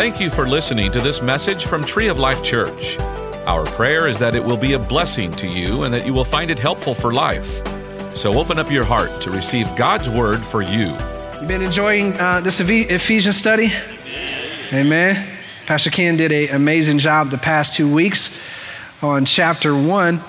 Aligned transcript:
Thank 0.00 0.18
you 0.18 0.30
for 0.30 0.48
listening 0.48 0.90
to 0.92 1.00
this 1.00 1.20
message 1.20 1.66
from 1.66 1.84
Tree 1.84 2.08
of 2.08 2.18
Life 2.18 2.42
Church. 2.42 2.98
Our 3.46 3.66
prayer 3.66 4.08
is 4.08 4.18
that 4.18 4.34
it 4.34 4.42
will 4.42 4.56
be 4.56 4.72
a 4.72 4.78
blessing 4.78 5.30
to 5.32 5.46
you 5.46 5.82
and 5.82 5.92
that 5.92 6.06
you 6.06 6.14
will 6.14 6.24
find 6.24 6.50
it 6.50 6.58
helpful 6.58 6.94
for 6.94 7.12
life. 7.12 7.60
So 8.16 8.32
open 8.40 8.58
up 8.58 8.70
your 8.70 8.82
heart 8.82 9.20
to 9.20 9.30
receive 9.30 9.66
God's 9.76 10.08
word 10.08 10.42
for 10.42 10.62
you. 10.62 10.96
You've 11.34 11.48
been 11.48 11.60
enjoying 11.60 12.18
uh, 12.18 12.40
this 12.40 12.60
Ephesians 12.60 13.36
study? 13.36 13.74
Amen. 14.72 15.38
Pastor 15.66 15.90
Ken 15.90 16.16
did 16.16 16.32
an 16.32 16.56
amazing 16.56 16.96
job 16.96 17.28
the 17.28 17.36
past 17.36 17.74
two 17.74 17.92
weeks 17.92 18.58
on 19.02 19.26
chapter 19.26 19.76
one, 19.76 20.22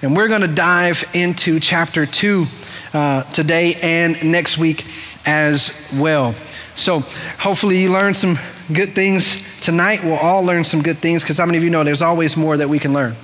and 0.00 0.16
we're 0.16 0.28
going 0.28 0.40
to 0.40 0.48
dive 0.48 1.04
into 1.12 1.60
chapter 1.60 2.06
two 2.06 2.46
uh, 2.94 3.24
today 3.24 3.74
and 3.74 4.32
next 4.32 4.56
week 4.56 4.86
as 5.26 5.94
well. 5.98 6.34
So 6.78 7.00
hopefully 7.38 7.80
you 7.80 7.90
learned 7.90 8.16
some 8.16 8.38
good 8.72 8.94
things 8.94 9.60
tonight. 9.60 10.04
We'll 10.04 10.14
all 10.14 10.44
learn 10.44 10.62
some 10.62 10.80
good 10.80 10.96
things 10.98 11.22
because 11.22 11.36
how 11.36 11.46
many 11.46 11.58
of 11.58 11.64
you 11.64 11.70
know 11.70 11.82
there's 11.82 12.02
always 12.02 12.36
more 12.36 12.56
that 12.56 12.68
we 12.68 12.78
can 12.78 12.92
learn? 12.92 13.16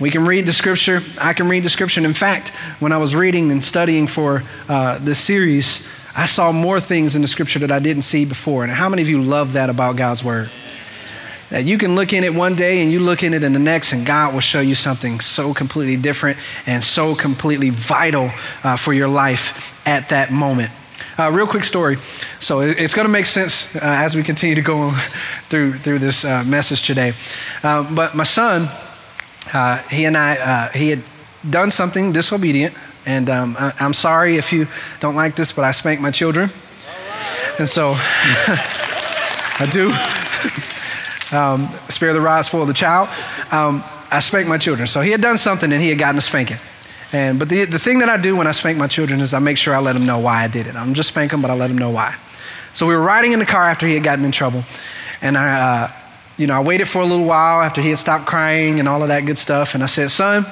We 0.00 0.10
can 0.10 0.26
read 0.26 0.46
the 0.46 0.52
scripture. 0.52 1.02
I 1.20 1.34
can 1.34 1.48
read 1.48 1.64
the 1.64 1.70
scripture. 1.70 2.02
In 2.04 2.14
fact, 2.14 2.48
when 2.80 2.92
I 2.92 2.98
was 2.98 3.14
reading 3.14 3.52
and 3.52 3.62
studying 3.62 4.06
for 4.06 4.42
uh, 4.68 4.98
this 4.98 5.18
series, 5.18 5.86
I 6.16 6.26
saw 6.26 6.50
more 6.50 6.80
things 6.80 7.14
in 7.14 7.22
the 7.22 7.28
scripture 7.28 7.58
that 7.60 7.70
I 7.70 7.78
didn't 7.78 8.02
see 8.02 8.24
before. 8.24 8.62
And 8.62 8.72
how 8.72 8.88
many 8.88 9.02
of 9.02 9.08
you 9.08 9.22
love 9.22 9.52
that 9.52 9.68
about 9.70 9.96
God's 9.96 10.24
word? 10.24 10.50
That 11.50 11.64
you 11.64 11.78
can 11.78 11.94
look 11.94 12.12
in 12.12 12.24
it 12.24 12.34
one 12.34 12.56
day 12.56 12.82
and 12.82 12.90
you 12.90 13.00
look 13.00 13.22
in 13.22 13.32
it 13.32 13.42
in 13.42 13.52
the 13.52 13.58
next, 13.58 13.92
and 13.92 14.04
God 14.04 14.34
will 14.34 14.40
show 14.40 14.60
you 14.60 14.74
something 14.74 15.20
so 15.20 15.54
completely 15.54 15.96
different 15.96 16.38
and 16.66 16.82
so 16.82 17.14
completely 17.14 17.70
vital 17.70 18.30
uh, 18.64 18.76
for 18.76 18.92
your 18.92 19.08
life 19.08 19.78
at 19.86 20.08
that 20.08 20.30
moment. 20.30 20.72
Uh, 21.18 21.30
real 21.32 21.46
quick 21.46 21.64
story. 21.64 21.96
So 22.40 22.60
it's 22.60 22.92
going 22.92 23.06
to 23.06 23.12
make 23.12 23.24
sense 23.24 23.74
uh, 23.74 23.80
as 23.82 24.14
we 24.14 24.22
continue 24.22 24.54
to 24.54 24.60
go 24.60 24.90
through 25.48 25.78
through 25.78 25.98
this 25.98 26.24
uh, 26.26 26.44
message 26.46 26.82
today. 26.82 27.14
Uh, 27.62 27.94
but 27.94 28.14
my 28.14 28.24
son, 28.24 28.68
uh, 29.54 29.78
he 29.88 30.04
and 30.04 30.14
I, 30.14 30.36
uh, 30.36 30.68
he 30.72 30.90
had 30.90 31.02
done 31.48 31.70
something 31.70 32.12
disobedient, 32.12 32.74
and 33.06 33.30
um, 33.30 33.56
I, 33.58 33.72
am 33.80 33.94
sorry 33.94 34.36
if 34.36 34.52
you 34.52 34.68
don't 35.00 35.16
like 35.16 35.36
this, 35.36 35.52
but 35.52 35.64
I 35.64 35.70
spank 35.70 36.02
my 36.02 36.10
children, 36.10 36.50
and 37.58 37.68
so 37.68 37.94
I 37.96 39.66
do. 39.70 39.90
um, 41.36 41.70
spare 41.88 42.12
the 42.12 42.20
rod, 42.20 42.42
spoil 42.42 42.66
the 42.66 42.74
child. 42.74 43.08
Um, 43.50 43.82
I 44.10 44.20
spank 44.20 44.48
my 44.48 44.58
children. 44.58 44.86
So 44.86 45.00
he 45.00 45.12
had 45.12 45.22
done 45.22 45.38
something, 45.38 45.72
and 45.72 45.80
he 45.80 45.88
had 45.88 45.98
gotten 45.98 46.18
a 46.18 46.20
spanking. 46.20 46.58
And, 47.12 47.38
but 47.38 47.48
the, 47.48 47.64
the 47.64 47.78
thing 47.78 48.00
that 48.00 48.08
I 48.08 48.16
do 48.16 48.36
when 48.36 48.46
I 48.46 48.52
spank 48.52 48.78
my 48.78 48.88
children 48.88 49.20
is 49.20 49.32
I 49.32 49.38
make 49.38 49.56
sure 49.56 49.74
I 49.74 49.78
let 49.78 49.94
them 49.94 50.04
know 50.04 50.18
why 50.18 50.42
I 50.42 50.48
did 50.48 50.66
it. 50.66 50.74
I'm 50.74 50.94
just 50.94 51.10
spank 51.10 51.30
them, 51.30 51.40
but 51.40 51.50
I 51.50 51.54
let 51.54 51.68
them 51.68 51.78
know 51.78 51.90
why. 51.90 52.16
So 52.74 52.86
we 52.86 52.94
were 52.94 53.02
riding 53.02 53.32
in 53.32 53.38
the 53.38 53.46
car 53.46 53.64
after 53.64 53.86
he 53.86 53.94
had 53.94 54.02
gotten 54.02 54.24
in 54.24 54.32
trouble. 54.32 54.64
And 55.22 55.38
I, 55.38 55.60
uh, 55.60 55.92
you 56.36 56.46
know, 56.46 56.54
I 56.54 56.60
waited 56.60 56.88
for 56.88 57.00
a 57.00 57.06
little 57.06 57.24
while 57.24 57.62
after 57.62 57.80
he 57.80 57.90
had 57.90 57.98
stopped 57.98 58.26
crying 58.26 58.80
and 58.80 58.88
all 58.88 59.02
of 59.02 59.08
that 59.08 59.24
good 59.24 59.38
stuff. 59.38 59.74
And 59.74 59.82
I 59.82 59.86
said, 59.86 60.10
son, 60.10 60.44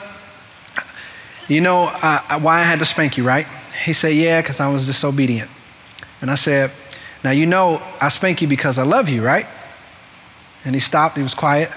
you 1.49 1.61
know 1.61 1.85
uh, 1.85 2.41
why 2.41 2.61
I 2.61 2.63
had 2.63 2.79
to 2.79 2.87
spank 2.87 3.19
you, 3.19 3.25
right? 3.25 3.47
He 3.85 3.93
said, 3.93 4.15
yeah, 4.15 4.41
because 4.41 4.61
I 4.61 4.69
was 4.69 4.87
disobedient. 4.87 5.51
And 6.23 6.31
I 6.31 6.37
said, 6.37 6.71
now 7.23 7.33
you 7.33 7.47
know 7.47 7.83
I 8.01 8.09
spank 8.09 8.41
you 8.41 8.49
because 8.49 8.79
I 8.79 8.85
love 8.85 9.09
you, 9.09 9.23
right? 9.23 9.47
And 10.65 10.75
he 10.75 10.81
stopped, 10.81 11.17
he 11.17 11.23
was 11.23 11.35
quiet. 11.35 11.71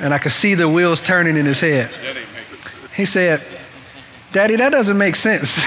And 0.00 0.14
I 0.14 0.18
could 0.18 0.32
see 0.32 0.54
the 0.54 0.68
wheels 0.68 1.02
turning 1.02 1.36
in 1.36 1.44
his 1.44 1.60
head. 1.60 1.90
He 2.98 3.04
said, 3.04 3.40
Daddy, 4.32 4.56
that 4.56 4.70
doesn't 4.70 4.98
make 4.98 5.14
sense. 5.14 5.64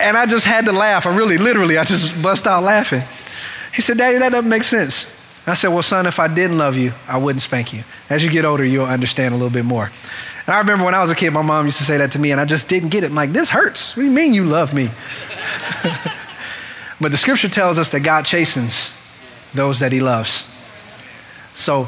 and 0.00 0.16
I 0.16 0.24
just 0.24 0.46
had 0.46 0.64
to 0.64 0.72
laugh. 0.72 1.04
I 1.04 1.14
really, 1.14 1.36
literally, 1.36 1.76
I 1.76 1.84
just 1.84 2.22
bust 2.22 2.46
out 2.46 2.62
laughing. 2.62 3.02
He 3.74 3.82
said, 3.82 3.98
Daddy, 3.98 4.16
that 4.16 4.30
doesn't 4.30 4.48
make 4.48 4.62
sense. 4.62 5.04
I 5.46 5.52
said, 5.52 5.68
Well, 5.68 5.82
son, 5.82 6.06
if 6.06 6.18
I 6.18 6.28
didn't 6.28 6.56
love 6.56 6.78
you, 6.78 6.94
I 7.06 7.18
wouldn't 7.18 7.42
spank 7.42 7.74
you. 7.74 7.84
As 8.08 8.24
you 8.24 8.30
get 8.30 8.46
older, 8.46 8.64
you'll 8.64 8.86
understand 8.86 9.34
a 9.34 9.36
little 9.36 9.52
bit 9.52 9.66
more. 9.66 9.90
And 10.46 10.54
I 10.54 10.58
remember 10.60 10.86
when 10.86 10.94
I 10.94 11.02
was 11.02 11.10
a 11.10 11.14
kid, 11.14 11.28
my 11.28 11.42
mom 11.42 11.66
used 11.66 11.76
to 11.76 11.84
say 11.84 11.98
that 11.98 12.12
to 12.12 12.18
me, 12.18 12.32
and 12.32 12.40
I 12.40 12.46
just 12.46 12.70
didn't 12.70 12.88
get 12.88 13.04
it. 13.04 13.08
I'm 13.08 13.14
like, 13.14 13.32
This 13.32 13.50
hurts. 13.50 13.94
What 13.94 14.04
do 14.04 14.06
you 14.06 14.14
mean 14.14 14.32
you 14.32 14.46
love 14.46 14.72
me? 14.72 14.90
but 17.02 17.10
the 17.10 17.18
scripture 17.18 17.50
tells 17.50 17.76
us 17.76 17.90
that 17.90 18.00
God 18.00 18.24
chastens 18.24 18.96
those 19.52 19.80
that 19.80 19.92
he 19.92 20.00
loves. 20.00 20.46
So 21.54 21.86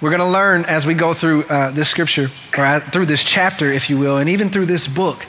we're 0.00 0.10
going 0.10 0.20
to 0.20 0.26
learn 0.26 0.64
as 0.66 0.84
we 0.86 0.94
go 0.94 1.14
through 1.14 1.44
uh, 1.44 1.70
this 1.70 1.88
scripture, 1.88 2.28
or 2.56 2.80
through 2.80 3.06
this 3.06 3.24
chapter, 3.24 3.72
if 3.72 3.88
you 3.88 3.98
will, 3.98 4.18
and 4.18 4.28
even 4.28 4.48
through 4.48 4.66
this 4.66 4.86
book. 4.86 5.26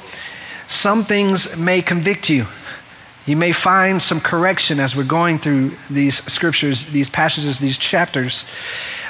Some 0.68 1.04
things 1.04 1.58
may 1.58 1.82
convict 1.82 2.30
you. 2.30 2.46
You 3.26 3.38
may 3.38 3.52
find 3.52 4.02
some 4.02 4.20
correction 4.20 4.80
as 4.80 4.96
we're 4.96 5.04
going 5.04 5.40
through 5.40 5.72
these 5.90 6.24
scriptures, 6.32 6.88
these 6.88 7.10
passages, 7.10 7.60
these 7.60 7.78
chapters, 7.78 8.50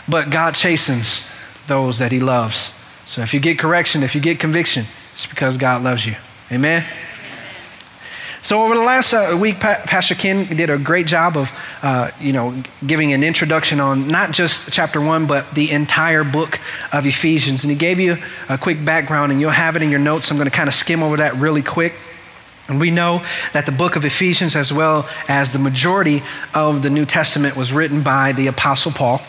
but 0.07 0.29
God 0.29 0.55
chastens 0.55 1.27
those 1.67 1.99
that 1.99 2.11
He 2.11 2.19
loves. 2.19 2.73
So 3.05 3.21
if 3.21 3.33
you 3.33 3.39
get 3.39 3.57
correction, 3.57 4.03
if 4.03 4.15
you 4.15 4.21
get 4.21 4.39
conviction, 4.39 4.85
it's 5.13 5.25
because 5.25 5.57
God 5.57 5.83
loves 5.83 6.05
you. 6.05 6.15
Amen? 6.51 6.85
So 8.47 8.63
over 8.63 8.75
the 8.75 8.81
last 8.81 9.13
uh, 9.13 9.37
week, 9.37 9.59
pa- 9.59 9.81
Pastor 9.83 10.15
Ken 10.15 10.45
did 10.45 10.69
a 10.69 10.77
great 10.77 11.05
job 11.05 11.35
of, 11.35 11.51
uh, 11.81 12.11
you 12.17 12.31
know, 12.31 12.55
giving 12.85 13.11
an 13.11 13.21
introduction 13.21 13.81
on 13.81 14.07
not 14.07 14.31
just 14.31 14.71
chapter 14.71 15.01
one, 15.01 15.27
but 15.27 15.53
the 15.53 15.69
entire 15.71 16.23
book 16.23 16.57
of 16.93 17.05
Ephesians. 17.05 17.65
And 17.65 17.71
he 17.71 17.77
gave 17.77 17.99
you 17.99 18.15
a 18.47 18.57
quick 18.57 18.85
background, 18.85 19.33
and 19.33 19.41
you'll 19.41 19.49
have 19.49 19.75
it 19.75 19.81
in 19.81 19.89
your 19.89 19.99
notes. 19.99 20.31
I'm 20.31 20.37
going 20.37 20.49
to 20.49 20.55
kind 20.55 20.69
of 20.69 20.73
skim 20.73 21.03
over 21.03 21.17
that 21.17 21.35
really 21.35 21.61
quick. 21.61 21.93
And 22.69 22.79
we 22.79 22.89
know 22.89 23.21
that 23.51 23.65
the 23.65 23.73
book 23.73 23.97
of 23.97 24.05
Ephesians, 24.05 24.55
as 24.55 24.71
well 24.71 25.09
as 25.27 25.51
the 25.51 25.59
majority 25.59 26.23
of 26.53 26.83
the 26.83 26.89
New 26.89 27.05
Testament, 27.05 27.57
was 27.57 27.73
written 27.73 28.01
by 28.01 28.31
the 28.31 28.47
Apostle 28.47 28.93
Paul. 28.93 29.21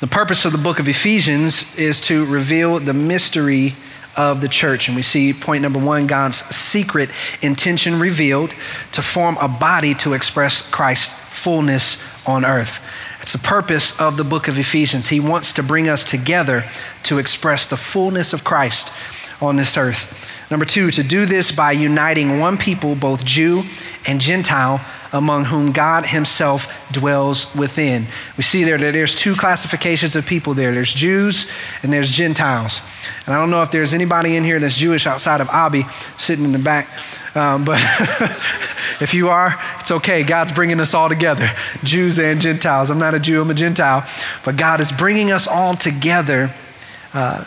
The 0.00 0.06
purpose 0.06 0.46
of 0.46 0.52
the 0.52 0.58
book 0.58 0.78
of 0.80 0.88
Ephesians 0.88 1.78
is 1.78 2.00
to 2.06 2.24
reveal 2.24 2.78
the 2.78 2.94
mystery 2.94 3.74
of 4.16 4.40
the 4.40 4.48
church. 4.48 4.88
And 4.88 4.96
we 4.96 5.02
see 5.02 5.32
point 5.32 5.62
number 5.62 5.78
one 5.78 6.06
God's 6.06 6.38
secret 6.54 7.10
intention 7.42 7.98
revealed 7.98 8.54
to 8.92 9.02
form 9.02 9.36
a 9.40 9.48
body 9.48 9.94
to 9.96 10.14
express 10.14 10.68
Christ's 10.68 11.14
fullness 11.38 12.26
on 12.26 12.44
earth. 12.44 12.80
It's 13.20 13.32
the 13.32 13.38
purpose 13.38 13.98
of 14.00 14.16
the 14.16 14.24
book 14.24 14.48
of 14.48 14.58
Ephesians. 14.58 15.08
He 15.08 15.20
wants 15.20 15.52
to 15.54 15.62
bring 15.62 15.88
us 15.88 16.04
together 16.04 16.64
to 17.04 17.18
express 17.18 17.66
the 17.66 17.76
fullness 17.76 18.32
of 18.32 18.44
Christ 18.44 18.92
on 19.40 19.56
this 19.56 19.76
earth. 19.76 20.19
Number 20.50 20.66
two, 20.66 20.90
to 20.90 21.02
do 21.04 21.26
this 21.26 21.52
by 21.52 21.72
uniting 21.72 22.40
one 22.40 22.58
people, 22.58 22.96
both 22.96 23.24
Jew 23.24 23.62
and 24.04 24.20
Gentile, 24.20 24.84
among 25.12 25.44
whom 25.44 25.70
God 25.70 26.06
Himself 26.06 26.88
dwells 26.90 27.54
within. 27.54 28.06
We 28.36 28.42
see 28.42 28.64
there 28.64 28.76
that 28.76 28.92
there's 28.92 29.14
two 29.14 29.36
classifications 29.36 30.16
of 30.16 30.26
people 30.26 30.54
there 30.54 30.72
there's 30.72 30.92
Jews 30.92 31.48
and 31.82 31.92
there's 31.92 32.10
Gentiles. 32.10 32.82
And 33.26 33.34
I 33.34 33.38
don't 33.38 33.50
know 33.50 33.62
if 33.62 33.70
there's 33.70 33.94
anybody 33.94 34.34
in 34.34 34.42
here 34.42 34.58
that's 34.58 34.76
Jewish 34.76 35.06
outside 35.06 35.40
of 35.40 35.48
Abby 35.50 35.84
sitting 36.16 36.44
in 36.44 36.52
the 36.52 36.58
back. 36.58 36.88
Um, 37.36 37.64
but 37.64 37.80
if 39.00 39.14
you 39.14 39.28
are, 39.28 39.56
it's 39.78 39.92
okay. 39.92 40.24
God's 40.24 40.50
bringing 40.50 40.80
us 40.80 40.94
all 40.94 41.08
together, 41.08 41.48
Jews 41.84 42.18
and 42.18 42.40
Gentiles. 42.40 42.90
I'm 42.90 42.98
not 42.98 43.14
a 43.14 43.20
Jew, 43.20 43.40
I'm 43.40 43.50
a 43.50 43.54
Gentile. 43.54 44.04
But 44.44 44.56
God 44.56 44.80
is 44.80 44.90
bringing 44.90 45.30
us 45.30 45.46
all 45.46 45.76
together. 45.76 46.52
Uh, 47.14 47.44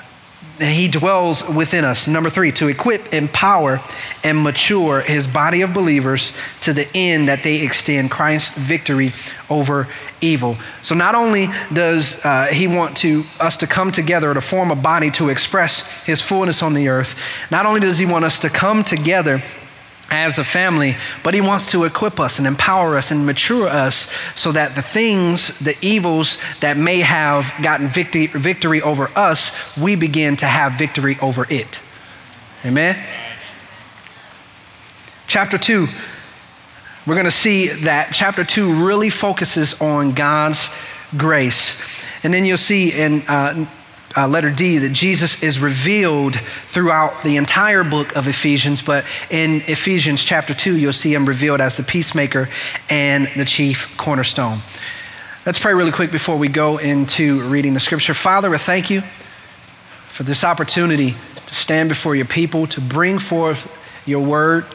he 0.60 0.88
dwells 0.88 1.48
within 1.50 1.84
us. 1.84 2.08
Number 2.08 2.30
three, 2.30 2.52
to 2.54 2.68
equip, 2.68 3.14
empower, 3.14 3.82
and 4.24 4.44
mature 4.44 5.02
his 5.02 5.26
body 5.26 5.62
of 5.62 5.74
believers 5.74 6.38
to 6.62 6.74
the 6.74 6.88
end 6.96 7.28
that 7.28 7.44
they 7.44 7.62
extend 7.62 8.12
Christ's 8.12 8.56
victory 8.58 9.12
over 9.50 9.88
evil. 10.22 10.58
So 10.82 10.96
not 10.96 11.16
only 11.16 11.50
does 11.72 12.24
uh, 12.24 12.48
he 12.48 12.68
want 12.68 12.98
to 12.98 13.24
us 13.40 13.58
to 13.58 13.68
come 13.68 13.92
together 13.92 14.34
to 14.34 14.42
form 14.42 14.72
a 14.72 14.76
body 14.76 15.10
to 15.12 15.30
express 15.30 16.06
his 16.06 16.22
fullness 16.22 16.62
on 16.62 16.74
the 16.74 16.88
earth, 16.88 17.20
not 17.50 17.66
only 17.66 17.80
does 17.80 17.98
he 17.98 18.06
want 18.06 18.26
us 18.26 18.40
to 18.40 18.50
come 18.50 18.84
together 18.84 19.42
as 20.14 20.38
a 20.38 20.44
family, 20.44 20.96
but 21.24 21.34
He 21.34 21.42
wants 21.42 21.72
to 21.72 21.84
equip 21.86 22.20
us 22.20 22.38
and 22.38 22.48
empower 22.48 22.96
us 22.96 23.12
and 23.12 23.26
mature 23.26 23.68
us 23.68 24.14
so 24.36 24.52
that 24.52 24.76
the 24.76 24.82
things, 24.82 25.58
the 25.60 25.76
evils 25.82 26.40
that 26.60 26.78
may 26.78 27.00
have 27.00 27.52
gotten 27.62 27.88
victory, 27.88 28.28
victory 28.28 28.82
over 28.82 29.10
us, 29.16 29.78
we 29.78 29.96
begin 29.96 30.38
to 30.38 30.46
have 30.46 30.74
victory 30.74 31.18
over 31.22 31.48
it. 31.50 31.80
Amen? 32.64 33.04
Chapter 35.28 35.58
2, 35.58 35.88
we're 37.08 37.16
going 37.16 37.26
to 37.26 37.32
see 37.32 37.68
that 37.68 38.12
chapter 38.14 38.44
2 38.44 38.86
really 38.86 39.10
focuses 39.10 39.82
on 39.82 40.14
God's 40.14 40.70
grace. 41.18 42.06
And 42.24 42.34
then 42.34 42.46
you'll 42.46 42.58
see 42.58 42.92
in 42.92 43.24
uh, 43.28 43.66
uh, 44.16 44.28
letter 44.28 44.50
D, 44.50 44.78
that 44.80 44.94
Jesus 44.94 45.42
is 45.44 45.60
revealed 45.60 46.36
throughout 46.68 47.24
the 47.24 47.38
entire 47.38 47.84
book 47.84 48.16
of 48.16 48.28
Ephesians, 48.28 48.82
but 48.82 49.06
in 49.30 49.62
Ephesians 49.68 50.24
chapter 50.24 50.54
2, 50.54 50.78
you'll 50.78 50.94
see 50.94 51.14
him 51.14 51.26
revealed 51.26 51.62
as 51.62 51.78
the 51.78 51.84
peacemaker 51.84 52.50
and 52.90 53.28
the 53.36 53.46
chief 53.46 53.96
cornerstone. 53.98 54.60
Let's 55.46 55.60
pray 55.60 55.74
really 55.74 55.92
quick 55.92 56.12
before 56.12 56.38
we 56.38 56.48
go 56.48 56.78
into 56.78 57.42
reading 57.50 57.74
the 57.74 57.80
scripture. 57.80 58.14
Father, 58.14 58.54
I 58.54 58.58
thank 58.58 58.90
you 58.90 59.02
for 60.08 60.24
this 60.24 60.44
opportunity 60.44 61.12
to 61.12 61.54
stand 61.54 61.90
before 61.90 62.16
your 62.16 62.26
people, 62.26 62.68
to 62.68 62.82
bring 62.82 63.20
forth 63.20 63.70
your 64.06 64.24
word. 64.24 64.66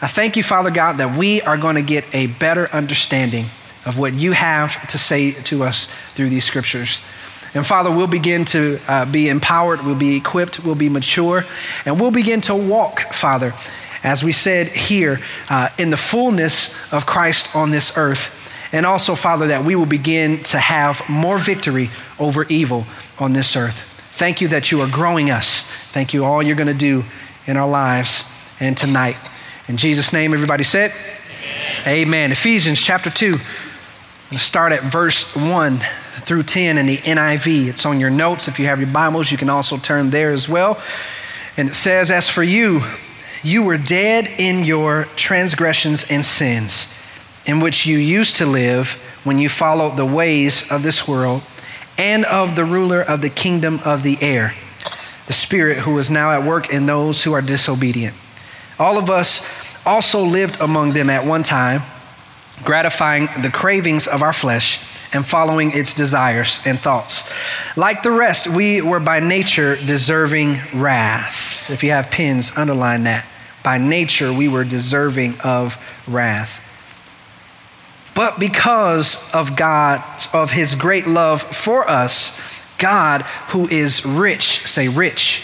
I 0.00 0.06
thank 0.06 0.36
you, 0.36 0.42
Father 0.42 0.70
God, 0.70 0.98
that 0.98 1.16
we 1.18 1.42
are 1.42 1.56
going 1.56 1.76
to 1.76 1.82
get 1.82 2.04
a 2.14 2.28
better 2.28 2.68
understanding 2.72 3.46
of 3.84 3.98
what 3.98 4.14
you 4.14 4.32
have 4.32 4.86
to 4.88 4.98
say 4.98 5.32
to 5.32 5.64
us 5.64 5.86
through 6.14 6.28
these 6.30 6.44
scriptures. 6.44 7.04
And 7.54 7.64
Father, 7.64 7.90
we'll 7.90 8.08
begin 8.08 8.44
to 8.46 8.78
uh, 8.88 9.04
be 9.06 9.28
empowered, 9.28 9.82
we'll 9.82 9.94
be 9.94 10.16
equipped, 10.16 10.64
we'll 10.64 10.74
be 10.74 10.88
mature, 10.88 11.44
and 11.86 12.00
we'll 12.00 12.10
begin 12.10 12.40
to 12.42 12.54
walk, 12.54 13.12
Father, 13.12 13.54
as 14.02 14.24
we 14.24 14.32
said 14.32 14.66
here, 14.66 15.20
uh, 15.48 15.68
in 15.78 15.90
the 15.90 15.96
fullness 15.96 16.92
of 16.92 17.06
Christ 17.06 17.54
on 17.54 17.70
this 17.70 17.96
earth. 17.96 18.40
And 18.72 18.84
also, 18.84 19.14
Father, 19.14 19.46
that 19.48 19.64
we 19.64 19.76
will 19.76 19.86
begin 19.86 20.42
to 20.44 20.58
have 20.58 21.08
more 21.08 21.38
victory 21.38 21.90
over 22.18 22.44
evil 22.48 22.86
on 23.20 23.32
this 23.32 23.54
earth. 23.54 23.94
Thank 24.12 24.40
you 24.40 24.48
that 24.48 24.72
you 24.72 24.80
are 24.80 24.90
growing 24.90 25.30
us. 25.30 25.60
Thank 25.92 26.12
you 26.12 26.24
all 26.24 26.42
you're 26.42 26.56
going 26.56 26.66
to 26.66 26.74
do 26.74 27.04
in 27.46 27.56
our 27.56 27.68
lives 27.68 28.28
and 28.58 28.76
tonight. 28.76 29.16
In 29.68 29.76
Jesus' 29.76 30.12
name, 30.12 30.34
everybody 30.34 30.64
said, 30.64 30.90
Amen. 31.82 32.06
Amen. 32.08 32.32
Ephesians 32.32 32.80
chapter 32.80 33.10
2. 33.10 33.26
I'm 33.26 33.32
going 33.32 33.42
to 34.32 34.38
start 34.38 34.72
at 34.72 34.82
verse 34.82 35.34
1 35.36 35.80
through 36.24 36.42
10 36.42 36.78
in 36.78 36.86
the 36.86 36.96
NIV. 36.96 37.68
It's 37.68 37.84
on 37.84 38.00
your 38.00 38.10
notes. 38.10 38.48
If 38.48 38.58
you 38.58 38.66
have 38.66 38.80
your 38.80 38.88
Bibles, 38.88 39.30
you 39.30 39.36
can 39.36 39.50
also 39.50 39.76
turn 39.76 40.08
there 40.08 40.32
as 40.32 40.48
well. 40.48 40.80
And 41.56 41.68
it 41.68 41.74
says, 41.74 42.10
As 42.10 42.28
for 42.28 42.42
you, 42.42 42.82
you 43.42 43.62
were 43.62 43.76
dead 43.76 44.28
in 44.38 44.64
your 44.64 45.04
transgressions 45.16 46.10
and 46.10 46.24
sins, 46.24 46.88
in 47.44 47.60
which 47.60 47.84
you 47.84 47.98
used 47.98 48.36
to 48.36 48.46
live 48.46 48.92
when 49.22 49.38
you 49.38 49.50
followed 49.50 49.96
the 49.96 50.06
ways 50.06 50.70
of 50.70 50.82
this 50.82 51.06
world 51.06 51.42
and 51.98 52.24
of 52.24 52.56
the 52.56 52.64
ruler 52.64 53.02
of 53.02 53.20
the 53.20 53.30
kingdom 53.30 53.80
of 53.84 54.02
the 54.02 54.16
air, 54.22 54.54
the 55.26 55.34
Spirit 55.34 55.78
who 55.78 55.98
is 55.98 56.10
now 56.10 56.30
at 56.32 56.42
work 56.42 56.70
in 56.70 56.86
those 56.86 57.22
who 57.22 57.34
are 57.34 57.42
disobedient. 57.42 58.16
All 58.78 58.96
of 58.96 59.10
us 59.10 59.46
also 59.86 60.24
lived 60.24 60.58
among 60.60 60.94
them 60.94 61.10
at 61.10 61.26
one 61.26 61.42
time, 61.42 61.82
gratifying 62.64 63.28
the 63.42 63.50
cravings 63.50 64.06
of 64.06 64.22
our 64.22 64.32
flesh 64.32 64.93
and 65.14 65.24
following 65.24 65.70
its 65.70 65.94
desires 65.94 66.60
and 66.66 66.78
thoughts. 66.78 67.32
Like 67.76 68.02
the 68.02 68.10
rest, 68.10 68.48
we 68.48 68.82
were 68.82 69.00
by 69.00 69.20
nature 69.20 69.76
deserving 69.76 70.58
wrath. 70.74 71.70
If 71.70 71.82
you 71.82 71.92
have 71.92 72.10
pins, 72.10 72.52
underline 72.56 73.04
that. 73.04 73.24
By 73.62 73.78
nature, 73.78 74.32
we 74.32 74.48
were 74.48 74.64
deserving 74.64 75.40
of 75.42 75.82
wrath. 76.06 76.60
But 78.14 78.38
because 78.38 79.34
of 79.34 79.56
God, 79.56 80.02
of 80.32 80.50
his 80.50 80.74
great 80.74 81.06
love 81.06 81.42
for 81.42 81.88
us, 81.88 82.60
God, 82.78 83.22
who 83.48 83.66
is 83.68 84.04
rich, 84.04 84.66
say 84.66 84.88
rich, 84.88 85.42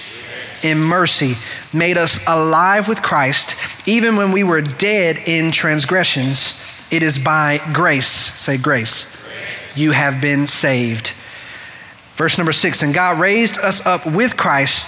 in 0.63 0.79
mercy, 0.79 1.35
made 1.73 1.97
us 1.97 2.21
alive 2.27 2.87
with 2.87 3.03
Christ, 3.03 3.55
even 3.87 4.17
when 4.17 4.31
we 4.31 4.45
were 4.45 4.61
dead 4.61 5.19
in 5.27 5.51
transgressions. 5.51 6.61
It 6.91 7.03
is 7.03 7.19
by 7.19 7.61
grace, 7.73 8.09
say 8.09 8.59
grace, 8.59 9.05
grace. 9.05 9.20
You 9.77 9.93
have 9.93 10.21
been 10.21 10.47
saved. 10.47 11.13
Verse 12.17 12.37
number 12.39 12.53
six, 12.53 12.83
and 12.83 12.93
God 12.93 13.19
raised 13.19 13.59
us 13.59 13.85
up 13.87 14.07
with 14.07 14.37
Christ 14.37 14.87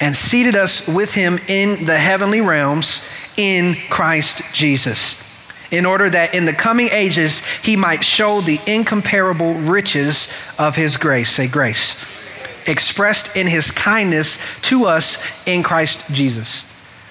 and 0.00 0.14
seated 0.14 0.56
us 0.56 0.86
with 0.86 1.14
him 1.14 1.38
in 1.48 1.86
the 1.86 1.98
heavenly 1.98 2.40
realms 2.40 3.06
in 3.36 3.76
Christ 3.88 4.42
Jesus 4.52 5.22
in 5.70 5.86
order 5.86 6.08
that 6.08 6.34
in 6.34 6.44
the 6.44 6.52
coming 6.52 6.88
ages 6.92 7.44
he 7.62 7.76
might 7.76 8.04
show 8.04 8.40
the 8.40 8.60
incomparable 8.66 9.54
riches 9.54 10.32
of 10.58 10.76
his 10.76 10.96
grace. 10.96 11.30
Say, 11.30 11.48
grace. 11.48 12.02
Expressed 12.66 13.36
in 13.36 13.46
his 13.46 13.70
kindness 13.70 14.38
to 14.62 14.86
us 14.86 15.46
in 15.46 15.62
Christ 15.62 16.04
Jesus. 16.10 16.62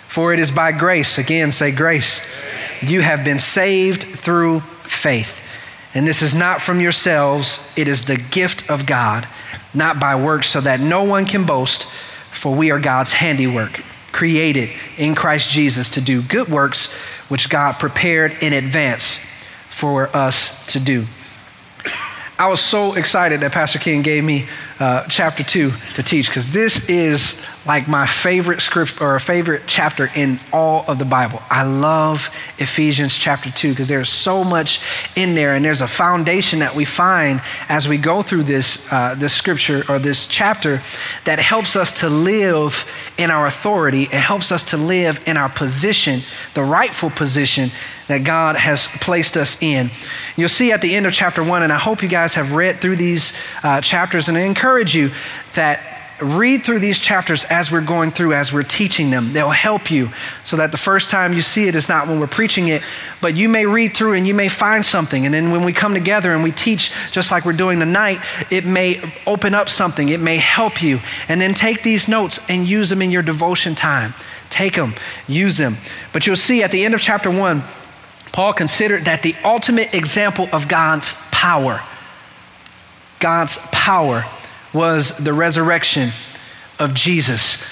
For 0.08 0.34
it 0.34 0.40
is 0.40 0.52
by 0.52 0.72
grace, 0.72 1.18
again, 1.18 1.52
say, 1.52 1.72
grace. 1.72 2.26
You 2.82 3.02
have 3.02 3.24
been 3.24 3.40
saved 3.40 4.04
through 4.04 4.62
faith. 4.62 5.42
And 5.96 6.06
this 6.06 6.22
is 6.22 6.36
not 6.36 6.62
from 6.62 6.82
yourselves, 6.82 7.74
it 7.78 7.88
is 7.88 8.06
the 8.06 8.18
gift 8.18 8.70
of 8.70 8.86
God, 8.86 9.28
not 9.74 10.00
by 10.00 10.16
works, 10.16 10.50
so 10.50 10.62
that 10.62 10.82
no 10.82 11.04
one 11.04 11.26
can 11.26 11.46
boast, 11.46 11.86
for 12.32 12.54
we 12.54 12.70
are 12.70 12.80
God's 12.80 13.14
handiwork 13.14 13.82
created 14.12 14.70
in 14.98 15.14
Christ 15.14 15.50
Jesus 15.50 15.90
to 15.90 16.02
do 16.02 16.22
good 16.22 16.48
works 16.48 16.94
which 17.30 17.50
God 17.50 17.74
prepared 17.74 18.32
in 18.42 18.54
advance 18.54 19.18
for 19.70 20.16
us 20.16 20.66
to 20.68 20.80
do. 20.80 21.06
I 22.40 22.48
was 22.48 22.62
so 22.62 22.96
excited 22.96 23.42
that 23.42 23.52
Pastor 23.52 23.80
King 23.80 24.02
gave 24.02 24.24
me 24.24 24.48
uh, 24.80 25.06
chapter 25.08 25.44
two 25.44 25.72
to 25.96 26.04
teach 26.04 26.28
because 26.28 26.52
this 26.52 26.90
is 26.90 27.42
like 27.66 27.88
my 27.88 28.06
favorite 28.06 28.62
script 28.62 29.02
or 29.02 29.16
a 29.16 29.20
favorite 29.20 29.64
chapter 29.66 30.10
in 30.16 30.40
all 30.54 30.86
of 30.88 31.00
the 31.00 31.06
Bible. 31.06 31.42
I 31.50 31.64
love 31.64 32.30
Ephesians 32.58 33.16
chapter 33.16 33.52
two 33.52 33.72
because 33.72 33.88
there's 33.88 34.10
so 34.10 34.44
much 34.44 34.82
in 35.16 35.36
there, 35.36 35.54
and 35.54 35.66
there's 35.66 35.82
a 35.82 35.88
foundation 35.88 36.60
that 36.60 36.76
we 36.76 36.86
find 36.86 37.42
as 37.68 37.88
we 37.88 37.98
go 37.98 38.22
through 38.22 38.44
this 38.44 38.92
uh, 38.92 39.16
this 39.18 39.34
scripture 39.34 39.84
or 39.90 40.00
this 40.00 40.28
chapter 40.28 40.82
that 41.24 41.40
helps 41.40 41.76
us 41.76 42.02
to 42.02 42.10
live 42.10 42.90
in 43.18 43.32
our 43.32 43.48
authority. 43.48 44.04
It 44.04 44.12
helps 44.12 44.52
us 44.52 44.64
to 44.66 44.78
live 44.78 45.22
in 45.26 45.38
our 45.38 45.50
position, 45.50 46.22
the 46.54 46.64
rightful 46.64 47.10
position 47.10 47.72
that 48.08 48.24
God 48.24 48.56
has 48.56 48.88
placed 48.88 49.36
us 49.36 49.60
in. 49.64 49.90
You'll 50.36 50.50
see 50.50 50.72
at 50.72 50.82
the 50.82 50.96
end 50.96 51.08
of 51.08 51.14
chapter 51.14 51.44
one, 51.44 51.64
and 51.64 51.74
I 51.74 51.80
hope 51.80 52.04
you 52.04 52.10
guys 52.10 52.36
have 52.36 52.54
read 52.54 52.80
through 52.80 52.98
these 52.98 53.36
uh, 53.64 53.82
chapters, 53.82 54.28
and 54.28 54.38
I 54.38 54.42
encourage 54.42 54.94
you 54.94 55.10
that 55.56 55.95
read 56.22 56.64
through 56.64 56.80
these 56.80 56.98
chapters 56.98 57.44
as 57.46 57.72
we're 57.72 57.82
going 57.82 58.12
through, 58.12 58.34
as 58.34 58.54
we're 58.54 58.64
teaching 58.64 59.10
them. 59.10 59.34
They'll 59.34 59.50
help 59.50 59.92
you 59.92 60.10
so 60.44 60.58
that 60.58 60.72
the 60.72 60.78
first 60.78 61.10
time 61.10 61.34
you 61.34 61.42
see 61.42 61.68
it 61.68 61.76
is 61.76 61.90
not 61.90 62.08
when 62.08 62.20
we're 62.20 62.28
preaching 62.28 62.70
it, 62.70 62.82
but 63.22 63.36
you 63.36 63.50
may 63.50 63.66
read 63.66 63.96
through 63.96 64.14
and 64.14 64.26
you 64.26 64.34
may 64.34 64.48
find 64.48 64.86
something. 64.86 65.26
And 65.26 65.34
then 65.34 65.52
when 65.52 65.64
we 65.64 65.74
come 65.74 65.94
together 65.94 66.34
and 66.34 66.44
we 66.44 66.52
teach, 66.52 66.92
just 67.12 67.32
like 67.32 67.46
we're 67.46 67.54
doing 67.54 67.80
tonight, 67.80 68.20
it 68.50 68.66
may 68.66 69.02
open 69.28 69.54
up 69.54 69.68
something, 69.68 70.10
it 70.10 70.22
may 70.22 70.38
help 70.38 70.82
you. 70.82 71.00
And 71.28 71.42
then 71.42 71.54
take 71.54 71.84
these 71.84 72.08
notes 72.08 72.40
and 72.50 72.68
use 72.68 72.90
them 72.90 73.02
in 73.02 73.12
your 73.12 73.24
devotion 73.24 73.76
time. 73.76 74.14
Take 74.50 74.76
them, 74.76 74.94
use 75.28 75.58
them. 75.58 75.76
But 76.14 76.26
you'll 76.26 76.38
see 76.38 76.64
at 76.64 76.72
the 76.72 76.86
end 76.86 76.94
of 76.94 77.02
chapter 77.02 77.30
one, 77.30 77.64
Paul 78.32 78.54
considered 78.54 79.04
that 79.04 79.22
the 79.22 79.36
ultimate 79.44 79.94
example 79.94 80.48
of 80.54 80.68
God's 80.68 81.14
power, 81.32 81.82
God's 83.20 83.58
power 83.72 84.26
was 84.76 85.18
the 85.18 85.34
resurrection 85.34 86.12
of 86.78 86.94
Jesus. 86.94 87.64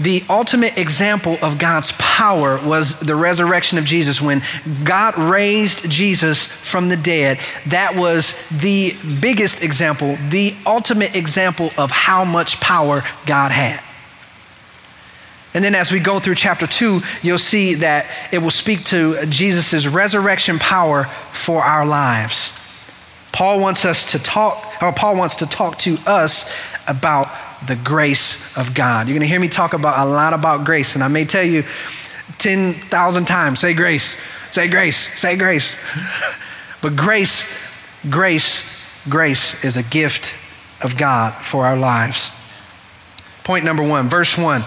The 0.00 0.24
ultimate 0.28 0.76
example 0.76 1.36
of 1.40 1.58
God's 1.58 1.92
power 1.92 2.58
was 2.64 2.98
the 2.98 3.14
resurrection 3.14 3.78
of 3.78 3.84
Jesus. 3.84 4.20
When 4.20 4.42
God 4.82 5.16
raised 5.18 5.88
Jesus 5.90 6.46
from 6.46 6.88
the 6.88 6.96
dead, 6.96 7.38
that 7.66 7.94
was 7.94 8.48
the 8.48 8.96
biggest 9.20 9.62
example, 9.62 10.16
the 10.30 10.54
ultimate 10.66 11.14
example 11.14 11.70
of 11.78 11.90
how 11.90 12.24
much 12.24 12.60
power 12.60 13.04
God 13.26 13.50
had. 13.50 13.82
And 15.54 15.62
then 15.64 15.76
as 15.76 15.92
we 15.92 16.00
go 16.00 16.18
through 16.18 16.34
chapter 16.34 16.66
two, 16.66 17.00
you'll 17.22 17.38
see 17.38 17.74
that 17.74 18.10
it 18.32 18.38
will 18.38 18.50
speak 18.50 18.84
to 18.86 19.24
Jesus' 19.26 19.86
resurrection 19.86 20.58
power 20.58 21.04
for 21.32 21.62
our 21.62 21.86
lives. 21.86 22.63
Paul 23.34 23.58
wants 23.58 23.84
us 23.84 24.12
to 24.12 24.22
talk, 24.22 24.80
or 24.80 24.92
Paul 24.92 25.16
wants 25.16 25.34
to 25.36 25.46
talk 25.46 25.80
to 25.80 25.98
us 26.06 26.48
about 26.86 27.28
the 27.66 27.74
grace 27.74 28.56
of 28.56 28.74
God. 28.74 29.08
You're 29.08 29.14
going 29.14 29.22
to 29.22 29.26
hear 29.26 29.40
me 29.40 29.48
talk 29.48 29.72
about 29.72 30.06
a 30.06 30.08
lot 30.08 30.32
about 30.32 30.64
grace, 30.64 30.94
and 30.94 31.02
I 31.02 31.08
may 31.08 31.24
tell 31.24 31.42
you 31.42 31.64
10,000 32.38 33.24
times 33.24 33.58
say 33.58 33.74
grace, 33.74 34.20
say 34.52 34.68
grace, 34.68 35.20
say 35.20 35.36
grace. 35.36 35.76
but 36.80 36.94
grace, 36.94 37.76
grace, 38.08 38.88
grace 39.08 39.64
is 39.64 39.76
a 39.76 39.82
gift 39.82 40.32
of 40.80 40.96
God 40.96 41.34
for 41.44 41.66
our 41.66 41.76
lives. 41.76 42.30
Point 43.42 43.64
number 43.64 43.82
one, 43.82 44.08
verse 44.08 44.38
one 44.38 44.62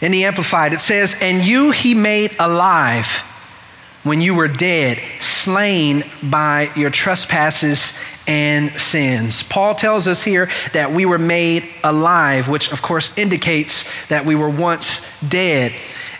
in 0.00 0.12
the 0.12 0.24
Amplified, 0.24 0.72
it 0.72 0.80
says, 0.80 1.16
And 1.20 1.44
you 1.44 1.72
he 1.72 1.94
made 1.94 2.30
alive 2.38 3.26
when 4.02 4.20
you 4.20 4.34
were 4.34 4.48
dead, 4.48 4.98
slain 5.20 6.04
by 6.22 6.70
your 6.74 6.90
trespasses 6.90 7.98
and 8.26 8.70
sins. 8.80 9.42
Paul 9.42 9.74
tells 9.74 10.08
us 10.08 10.22
here 10.22 10.48
that 10.72 10.92
we 10.92 11.04
were 11.04 11.18
made 11.18 11.68
alive, 11.84 12.48
which 12.48 12.72
of 12.72 12.80
course 12.80 13.16
indicates 13.18 14.08
that 14.08 14.24
we 14.24 14.34
were 14.34 14.48
once 14.48 15.20
dead. 15.20 15.72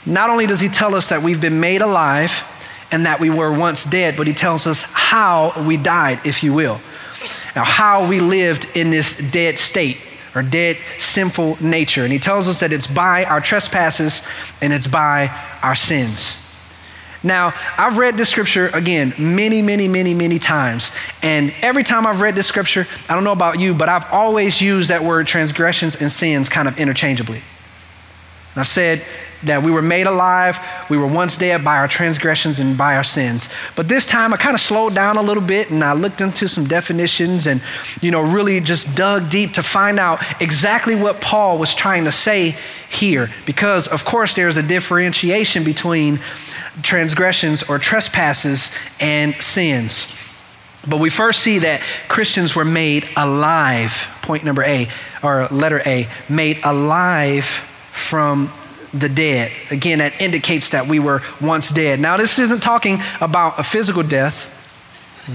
Not 0.05 0.29
only 0.29 0.47
does 0.47 0.61
he 0.61 0.69
tell 0.69 0.95
us 0.95 1.09
that 1.09 1.23
we've 1.23 1.41
been 1.41 1.61
made 1.61 1.81
alive 1.81 2.47
and 2.91 3.07
that 3.07 3.21
we 3.21 3.31
were 3.31 3.53
once 3.53 3.85
dead, 3.85 4.17
but 4.17 4.27
he 4.27 4.35
tells 4.35 4.67
us 4.67 4.83
how 4.83 5.53
we 5.67 5.77
died, 5.77 6.27
if 6.27 6.43
you 6.43 6.53
will. 6.53 6.81
Now, 7.57 7.65
how 7.65 8.07
we 8.07 8.21
lived 8.21 8.71
in 8.75 8.91
this 8.91 9.19
dead 9.31 9.59
state 9.59 10.07
or 10.35 10.43
dead 10.43 10.77
sinful 10.99 11.57
nature. 11.63 12.05
And 12.05 12.13
he 12.13 12.19
tells 12.19 12.47
us 12.47 12.61
that 12.61 12.73
it's 12.73 12.87
by 12.87 13.25
our 13.25 13.41
trespasses 13.41 14.27
and 14.61 14.73
it's 14.73 14.87
by 14.87 15.29
our 15.63 15.75
sins. 15.75 16.40
Now, 17.23 17.53
I've 17.77 17.99
read 17.99 18.17
this 18.17 18.31
scripture 18.31 18.69
again 18.69 19.13
many, 19.19 19.61
many, 19.61 19.89
many, 19.89 20.15
many 20.15 20.39
times. 20.39 20.91
And 21.23 21.53
every 21.61 21.85
time 21.85 22.07
I've 22.07 22.21
read 22.21 22.35
this 22.35 22.47
scripture, 22.47 22.87
I 23.09 23.15
don't 23.15 23.25
know 23.25 23.33
about 23.33 23.59
you, 23.61 23.75
but 23.75 23.89
I've 23.89 24.11
always 24.11 24.61
used 24.61 24.89
that 24.89 25.05
word 25.05 25.27
transgressions 25.27 26.01
and 26.01 26.11
sins 26.11 26.49
kind 26.49 26.67
of 26.67 26.79
interchangeably. 26.79 27.43
And 28.55 28.61
I've 28.61 28.69
said 28.69 29.05
that 29.43 29.63
we 29.63 29.71
were 29.71 29.83
made 29.83 30.07
alive. 30.07 30.59
We 30.91 30.99
were 30.99 31.07
once 31.07 31.37
dead 31.37 31.65
by 31.65 31.77
our 31.77 31.89
transgressions 31.89 32.59
and 32.59 32.77
by 32.77 32.97
our 32.97 33.05
sins. 33.05 33.49
But 33.77 33.89
this 33.89 34.05
time 34.05 34.35
I 34.35 34.37
kind 34.37 34.55
of 34.55 34.61
slowed 34.61 34.95
down 34.95 35.17
a 35.17 35.23
little 35.23 35.43
bit 35.43 35.71
and 35.71 35.83
I 35.83 35.93
looked 35.93 36.21
into 36.21 36.49
some 36.49 36.67
definitions 36.67 37.47
and, 37.47 37.63
you 38.01 38.11
know, 38.11 38.23
really 38.23 38.61
just 38.61 38.97
dug 38.97 39.31
deep 39.31 39.55
to 39.55 39.63
find 39.63 39.99
out 39.99 40.21
exactly 40.43 40.95
what 40.95 41.21
Paul 41.21 41.59
was 41.59 41.75
trying 41.75 42.05
to 42.05 42.13
say 42.13 42.55
here. 42.91 43.31
Because, 43.47 43.87
of 43.87 44.05
course, 44.05 44.35
there's 44.35 44.57
a 44.57 44.63
differentiation 44.63 45.65
between 45.65 46.19
transgressions 46.83 47.63
or 47.63 47.79
trespasses 47.79 48.71
and 49.01 49.35
sins. 49.43 50.17
But 50.87 50.99
we 50.99 51.11
first 51.11 51.41
see 51.41 51.59
that 51.61 51.83
Christians 52.09 52.57
were 52.57 52.65
made 52.65 53.07
alive, 53.17 54.09
point 54.23 54.45
number 54.45 54.63
A, 54.63 54.89
or 55.23 55.47
letter 55.49 55.83
A, 55.85 56.09
made 56.29 56.61
alive 56.65 57.45
from 57.45 58.51
the 58.95 59.09
dead. 59.09 59.53
Again, 59.71 59.99
that 59.99 60.21
indicates 60.21 60.71
that 60.71 60.87
we 60.87 60.99
were 60.99 61.23
once 61.41 61.71
dead. 61.71 62.01
Now, 62.01 62.17
this 62.17 62.39
isn't 62.39 62.63
talking 62.63 63.01
about 63.21 63.59
a 63.59 63.63
physical 63.63 64.03
death, 64.03 64.57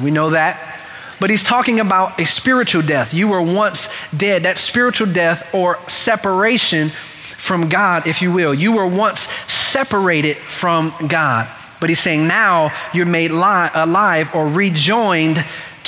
we 0.01 0.11
know 0.11 0.31
that. 0.31 0.75
But 1.19 1.29
he's 1.29 1.43
talking 1.43 1.79
about 1.79 2.19
a 2.19 2.25
spiritual 2.25 2.81
death. 2.81 3.13
You 3.13 3.29
were 3.29 3.41
once 3.41 3.89
dead. 4.11 4.43
That 4.43 4.57
spiritual 4.57 5.07
death 5.07 5.47
or 5.53 5.79
separation 5.87 6.89
from 7.37 7.69
God, 7.69 8.05
if 8.05 8.21
you 8.21 8.33
will. 8.33 8.53
You 8.53 8.73
were 8.73 8.85
once 8.85 9.29
separated 9.75 10.37
from 10.37 10.93
God. 11.05 11.49
But 11.81 11.89
he's 11.89 11.99
saying 11.99 12.29
now 12.29 12.71
you're 12.93 13.05
made 13.05 13.31
li- 13.31 13.69
alive 13.73 14.33
or 14.33 14.47
rejoined 14.47 15.43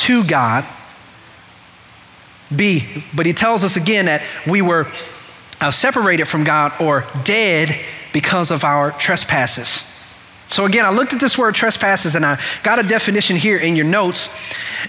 to 0.08 0.26
God. 0.26 0.66
B, 2.54 3.06
but 3.16 3.26
he 3.26 3.32
tells 3.32 3.64
us 3.64 3.78
again 3.78 4.08
that 4.08 4.24
we 4.46 4.62
were 4.62 4.88
uh, 5.62 5.72
separated 5.72 6.26
from 6.26 6.44
God 6.44 6.74
or 6.82 7.06
dead 7.24 7.80
because 8.12 8.52
of 8.52 8.66
our 8.66 8.92
trespasses. 8.92 9.97
So, 10.50 10.66
again, 10.66 10.86
I 10.86 10.92
looked 10.92 11.14
at 11.14 11.20
this 11.20 11.38
word 11.38 11.56
trespasses 11.56 12.16
and 12.16 12.26
I 12.26 12.40
got 12.64 12.80
a 12.80 12.84
definition 12.84 13.36
here 13.36 13.58
in 13.58 13.76
your 13.76 13.86
notes. 13.86 14.34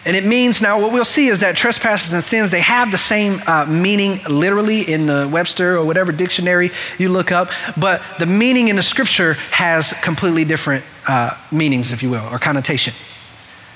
And 0.05 0.15
it 0.15 0.25
means 0.25 0.63
now 0.63 0.81
what 0.81 0.93
we'll 0.93 1.05
see 1.05 1.27
is 1.27 1.41
that 1.41 1.57
trespasses 1.57 2.13
and 2.13 2.23
sins, 2.23 2.51
they 2.51 2.61
have 2.61 2.93
the 2.93 2.99
same 2.99 3.41
uh, 3.47 3.67
meaning 3.67 4.21
literally 4.29 4.83
in 4.83 5.07
the 5.07 5.29
Webster 5.31 5.77
or 5.77 5.85
whatever 5.85 6.13
dictionary 6.13 6.71
you 6.97 7.09
look 7.09 7.33
up, 7.33 7.51
but 7.77 8.03
the 8.19 8.27
meaning 8.27 8.69
in 8.69 8.77
the 8.77 8.83
scripture 8.83 9.35
has 9.51 9.93
completely 10.01 10.45
different 10.45 10.85
uh, 11.09 11.37
meanings, 11.51 11.93
if 11.93 12.03
you 12.03 12.11
will, 12.11 12.27
or 12.31 12.39
connotation. 12.39 12.95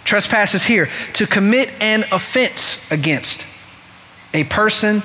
Trespasses 0.04 0.64
here, 0.64 0.88
to 1.14 1.26
commit 1.26 1.72
an 1.80 2.04
offense 2.12 2.90
against 2.92 3.44
a 4.34 4.44
person 4.44 5.00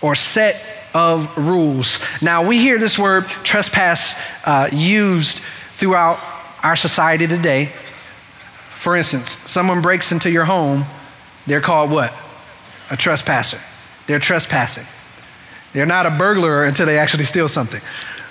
or 0.00 0.14
set 0.14 0.54
of 0.94 1.36
rules. 1.36 2.02
Now, 2.22 2.46
we 2.46 2.58
hear 2.58 2.78
this 2.78 2.98
word 2.98 3.26
trespass 3.26 4.14
uh, 4.44 4.68
used 4.72 5.42
throughout 5.78 6.18
our 6.64 6.74
society 6.74 7.28
today. 7.28 7.66
For 8.70 8.96
instance, 8.96 9.30
someone 9.30 9.80
breaks 9.80 10.10
into 10.10 10.28
your 10.28 10.44
home, 10.44 10.84
they're 11.46 11.60
called 11.60 11.90
what? 11.90 12.12
A 12.90 12.96
trespasser. 12.96 13.60
They're 14.08 14.18
trespassing. 14.18 14.86
They're 15.72 15.86
not 15.86 16.04
a 16.04 16.10
burglar 16.10 16.64
until 16.64 16.86
they 16.86 16.98
actually 16.98 17.24
steal 17.24 17.48
something. 17.48 17.80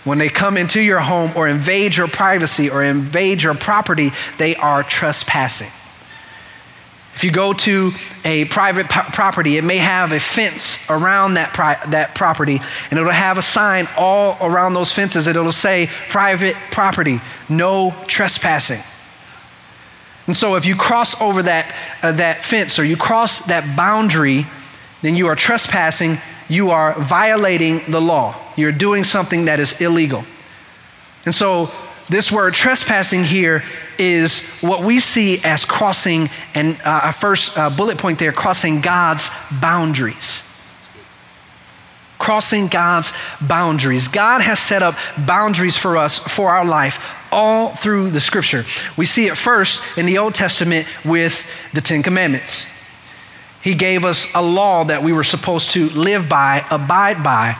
When 0.03 0.17
they 0.17 0.27
come 0.27 0.57
into 0.57 0.81
your 0.81 0.99
home 0.99 1.31
or 1.35 1.47
invade 1.47 1.95
your 1.95 2.07
privacy 2.07 2.69
or 2.69 2.83
invade 2.83 3.41
your 3.41 3.55
property, 3.55 4.11
they 4.37 4.55
are 4.55 4.83
trespassing. 4.83 5.71
If 7.17 7.23
you 7.23 7.31
go 7.31 7.51
to 7.51 7.93
a 8.23 8.45
private 8.45 8.91
p- 8.91 9.01
property, 9.11 9.57
it 9.57 9.63
may 9.63 9.77
have 9.77 10.11
a 10.11 10.19
fence 10.19 10.87
around 10.87 11.33
that, 11.33 11.51
pri- 11.51 11.83
that 11.87 12.13
property, 12.13 12.61
and 12.91 12.99
it'll 12.99 13.11
have 13.11 13.39
a 13.39 13.41
sign 13.41 13.87
all 13.97 14.37
around 14.39 14.75
those 14.75 14.91
fences. 14.91 15.25
And 15.25 15.35
it'll 15.35 15.51
say 15.51 15.89
private 16.09 16.55
property, 16.69 17.19
no 17.49 17.95
trespassing. 18.05 18.81
And 20.27 20.37
so 20.37 20.53
if 20.57 20.65
you 20.67 20.75
cross 20.75 21.19
over 21.19 21.41
that, 21.41 21.73
uh, 22.03 22.11
that 22.11 22.43
fence 22.43 22.77
or 22.77 22.83
you 22.83 22.95
cross 22.95 23.39
that 23.47 23.75
boundary, 23.75 24.45
then 25.01 25.15
you 25.15 25.25
are 25.25 25.35
trespassing, 25.35 26.19
you 26.47 26.69
are 26.69 26.93
violating 26.99 27.81
the 27.89 27.99
law. 27.99 28.35
You're 28.55 28.71
doing 28.71 29.03
something 29.03 29.45
that 29.45 29.59
is 29.59 29.81
illegal. 29.81 30.23
And 31.25 31.33
so 31.33 31.71
this 32.09 32.31
word 32.31 32.53
trespassing 32.53 33.23
here 33.23 33.63
is 33.99 34.61
what 34.61 34.83
we 34.83 34.99
see 34.99 35.39
as 35.43 35.65
crossing, 35.65 36.29
and 36.53 36.79
uh, 36.85 37.01
our 37.03 37.13
first 37.13 37.57
uh, 37.57 37.69
bullet 37.69 37.97
point 37.97 38.19
there 38.19 38.31
crossing 38.31 38.81
God's 38.81 39.29
boundaries. 39.61 40.43
Crossing 42.19 42.67
God's 42.67 43.13
boundaries. 43.41 44.07
God 44.07 44.41
has 44.41 44.59
set 44.59 44.81
up 44.81 44.95
boundaries 45.25 45.77
for 45.77 45.97
us 45.97 46.17
for 46.17 46.49
our 46.49 46.65
life 46.65 47.13
all 47.31 47.69
through 47.69 48.09
the 48.09 48.19
scripture. 48.19 48.65
We 48.95 49.05
see 49.05 49.27
it 49.27 49.37
first 49.37 49.97
in 49.97 50.05
the 50.05 50.17
Old 50.17 50.33
Testament 50.33 50.87
with 51.05 51.45
the 51.73 51.81
Ten 51.81 52.03
Commandments. 52.03 52.67
He 53.61 53.75
gave 53.75 54.05
us 54.05 54.27
a 54.33 54.41
law 54.41 54.85
that 54.85 55.03
we 55.03 55.11
were 55.11 55.23
supposed 55.23 55.71
to 55.71 55.89
live 55.89 56.29
by, 56.29 56.65
abide 56.71 57.23
by. 57.23 57.57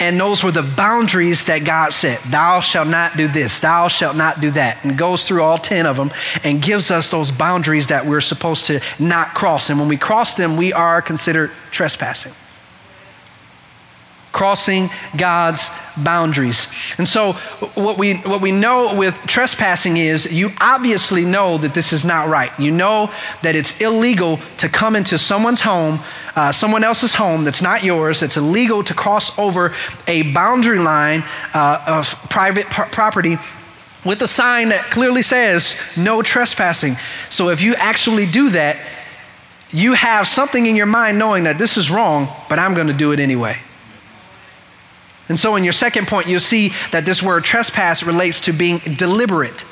And 0.00 0.18
those 0.18 0.42
were 0.42 0.50
the 0.50 0.62
boundaries 0.62 1.44
that 1.44 1.64
God 1.64 1.92
set. 1.92 2.20
Thou 2.30 2.60
shalt 2.60 2.88
not 2.88 3.16
do 3.16 3.28
this, 3.28 3.60
thou 3.60 3.88
shalt 3.88 4.16
not 4.16 4.40
do 4.40 4.50
that. 4.52 4.82
And 4.82 4.96
goes 4.96 5.28
through 5.28 5.42
all 5.42 5.58
10 5.58 5.86
of 5.86 5.96
them 5.96 6.10
and 6.42 6.62
gives 6.62 6.90
us 6.90 7.10
those 7.10 7.30
boundaries 7.30 7.88
that 7.88 8.06
we're 8.06 8.22
supposed 8.22 8.66
to 8.66 8.80
not 8.98 9.34
cross. 9.34 9.70
And 9.70 9.78
when 9.78 9.88
we 9.88 9.98
cross 9.98 10.36
them, 10.36 10.56
we 10.56 10.72
are 10.72 11.02
considered 11.02 11.50
trespassing 11.70 12.32
crossing 14.32 14.88
God's 15.16 15.70
boundaries. 15.96 16.68
And 16.98 17.06
so, 17.06 17.32
what 17.74 17.98
we, 17.98 18.14
what 18.14 18.40
we 18.40 18.52
know 18.52 18.94
with 18.94 19.18
trespassing 19.26 19.96
is 19.96 20.32
you 20.32 20.50
obviously 20.60 21.24
know 21.24 21.58
that 21.58 21.74
this 21.74 21.92
is 21.92 22.04
not 22.04 22.28
right. 22.28 22.56
You 22.58 22.70
know 22.70 23.10
that 23.42 23.56
it's 23.56 23.80
illegal 23.80 24.38
to 24.58 24.68
come 24.68 24.94
into 24.96 25.18
someone's 25.18 25.60
home, 25.60 26.00
uh, 26.36 26.52
someone 26.52 26.84
else's 26.84 27.14
home 27.14 27.44
that's 27.44 27.62
not 27.62 27.82
yours. 27.82 28.22
It's 28.22 28.36
illegal 28.36 28.84
to 28.84 28.94
cross 28.94 29.36
over 29.38 29.74
a 30.06 30.22
boundary 30.32 30.78
line 30.78 31.24
uh, 31.52 31.82
of 31.86 32.08
private 32.30 32.66
property 32.66 33.38
with 34.04 34.22
a 34.22 34.28
sign 34.28 34.70
that 34.70 34.90
clearly 34.90 35.22
says 35.22 35.96
no 35.98 36.22
trespassing. 36.22 36.94
So, 37.28 37.48
if 37.48 37.62
you 37.62 37.74
actually 37.74 38.26
do 38.26 38.50
that, 38.50 38.76
you 39.72 39.94
have 39.94 40.26
something 40.26 40.66
in 40.66 40.76
your 40.76 40.86
mind 40.86 41.18
knowing 41.18 41.44
that 41.44 41.58
this 41.58 41.76
is 41.76 41.90
wrong, 41.90 42.28
but 42.48 42.58
I'm 42.58 42.74
going 42.74 42.88
to 42.88 42.92
do 42.92 43.12
it 43.12 43.20
anyway. 43.20 43.58
And 45.30 45.38
so, 45.38 45.54
in 45.54 45.62
your 45.62 45.72
second 45.72 46.08
point, 46.08 46.26
you'll 46.26 46.40
see 46.40 46.72
that 46.90 47.04
this 47.04 47.22
word 47.22 47.44
trespass 47.44 48.02
relates 48.02 48.40
to 48.42 48.52
being 48.52 48.78
deliberate 48.78 49.64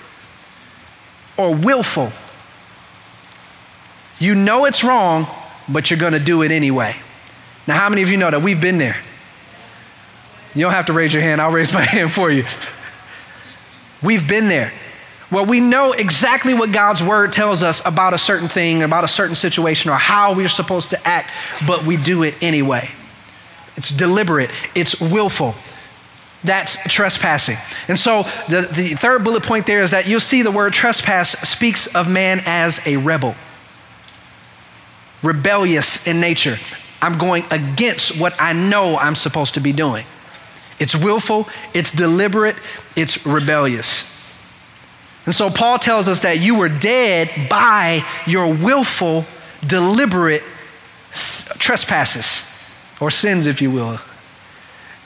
or 1.37 1.53
willful. 1.53 2.13
You 4.21 4.37
know 4.37 4.67
it's 4.67 4.85
wrong, 4.85 5.27
but 5.69 5.91
you're 5.91 5.99
going 5.99 6.13
to 6.13 6.21
do 6.21 6.43
it 6.43 6.53
anyway. 6.53 6.95
Now, 7.67 7.75
how 7.75 7.89
many 7.89 8.03
of 8.03 8.09
you 8.09 8.17
know 8.17 8.31
that 8.31 8.41
we've 8.41 8.61
been 8.61 8.79
there? 8.79 8.99
You 10.55 10.63
don't 10.63 10.71
have 10.71 10.87
to 10.87 10.93
raise 10.93 11.13
your 11.13 11.23
hand, 11.23 11.41
I'll 11.41 11.51
raise 11.51 11.73
my 11.73 11.83
hand 11.85 12.13
for 12.13 12.31
you. 12.31 12.45
We've 14.01 14.29
been 14.29 14.47
there. 14.47 14.73
Well, 15.29 15.45
we 15.45 15.59
know 15.59 15.91
exactly 15.91 16.55
what 16.55 16.71
God's 16.71 17.03
word 17.03 17.33
tells 17.33 17.65
us 17.65 17.85
about 17.85 18.15
a 18.15 18.19
certain 18.19 18.47
thing, 18.47 18.85
about 18.85 19.03
a 19.03 19.09
certain 19.09 19.35
situation, 19.35 19.91
or 19.91 19.97
how 19.97 20.35
we're 20.35 20.49
supposed 20.49 20.91
to 20.91 21.07
act, 21.07 21.33
but 21.67 21.85
we 21.85 21.97
do 21.97 22.23
it 22.23 22.37
anyway. 22.41 22.93
It's 23.79 23.91
deliberate, 23.91 24.51
it's 24.75 25.01
willful. 25.01 25.55
That's 26.43 26.77
trespassing. 26.93 27.57
And 27.87 27.97
so 27.97 28.25
the, 28.49 28.63
the 28.63 28.95
third 28.95 29.23
bullet 29.23 29.45
point 29.45 29.67
there 29.67 29.83
is 29.83 29.93
that 29.93 30.09
you'll 30.09 30.19
see 30.19 30.43
the 30.43 30.51
word 30.51 30.73
trespass 30.73 31.31
speaks 31.49 31.95
of 31.95 32.11
man 32.11 32.43
as 32.45 32.85
a 32.87 32.97
rebel, 32.97 33.37
rebellious 35.23 36.09
in 36.09 36.21
nature. 36.21 36.59
I'm 37.01 37.19
going 37.19 37.45
against 37.53 38.21
what 38.21 38.35
I 38.41 38.53
know 38.53 38.99
I'm 38.99 39.15
supposed 39.15 39.55
to 39.55 39.61
be 39.61 39.73
doing. 39.73 40.05
It's 40.81 40.97
willful, 40.97 41.49
it's 41.73 41.93
deliberate, 41.93 42.57
it's 42.97 43.25
rebellious. 43.27 44.33
And 45.25 45.35
so 45.35 45.51
Paul 45.51 45.79
tells 45.79 46.09
us 46.09 46.23
that 46.23 46.41
you 46.41 46.57
were 46.57 46.69
dead 46.69 47.49
by 47.49 48.05
your 48.27 48.53
willful, 48.53 49.25
deliberate 49.65 50.43
trespasses 51.13 52.58
or 53.01 53.11
sins, 53.11 53.47
if 53.47 53.63
you 53.63 53.71
will. 53.71 53.99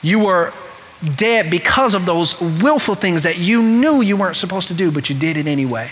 You 0.01 0.19
were 0.19 0.53
dead 1.15 1.49
because 1.51 1.93
of 1.93 2.05
those 2.05 2.39
willful 2.39 2.95
things 2.95 3.23
that 3.23 3.37
you 3.37 3.61
knew 3.61 4.01
you 4.01 4.17
weren't 4.17 4.37
supposed 4.37 4.67
to 4.69 4.73
do, 4.73 4.91
but 4.91 5.09
you 5.09 5.15
did 5.15 5.37
it 5.37 5.47
anyway. 5.47 5.91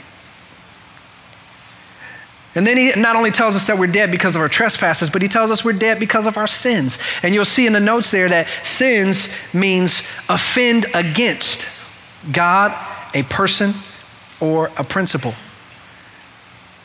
And 2.54 2.68
then 2.68 2.76
he 2.76 2.92
not 3.00 3.16
only 3.16 3.32
tells 3.32 3.56
us 3.56 3.68
that 3.68 3.78
we're 3.78 3.88
dead 3.88 4.12
because 4.12 4.36
of 4.36 4.42
our 4.42 4.50
trespasses, 4.50 5.10
but 5.10 5.22
he 5.22 5.30
tells 5.30 5.52
us 5.52 5.64
we're 5.64 5.72
dead 5.72 6.00
because 6.00 6.28
of 6.28 6.38
our 6.38 6.48
sins. 6.48 7.00
And 7.24 7.34
you'll 7.34 7.46
see 7.46 7.66
in 7.66 7.74
the 7.74 7.80
notes 7.80 8.12
there 8.12 8.28
that 8.28 8.48
sins 8.62 9.30
means 9.54 10.02
offend 10.28 10.86
against 10.94 11.66
God, 12.32 12.78
a 13.14 13.24
person, 13.24 13.74
or 14.42 14.70
a 14.78 14.84
principle. 14.84 15.34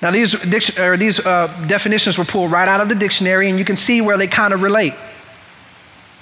Now, 0.02 0.10
these, 0.10 0.34
or 0.78 0.96
these 0.96 1.18
uh, 1.18 1.46
definitions 1.66 2.18
were 2.18 2.24
pulled 2.24 2.52
right 2.52 2.68
out 2.68 2.80
of 2.80 2.88
the 2.88 2.94
dictionary, 2.94 3.48
and 3.48 3.58
you 3.58 3.64
can 3.64 3.76
see 3.76 4.00
where 4.02 4.18
they 4.18 4.26
kind 4.26 4.52
of 4.52 4.62
relate. 4.62 4.94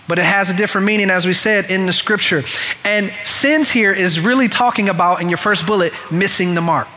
but 0.07 0.19
it 0.19 0.25
has 0.25 0.50
a 0.50 0.57
different 0.57 0.87
meaning, 0.87 1.11
as 1.11 1.26
we 1.26 1.33
said 1.33 1.71
in 1.71 1.87
the 1.87 1.93
scripture. 1.93 2.43
And 2.85 3.11
sins 3.25 3.71
here 3.71 3.93
is 3.93 4.21
really 4.21 4.49
talking 4.49 4.88
about, 4.88 5.21
in 5.21 5.28
your 5.28 5.38
first 5.38 5.66
bullet, 5.66 5.93
missing 6.11 6.54
the 6.54 6.61
mark. 6.61 6.88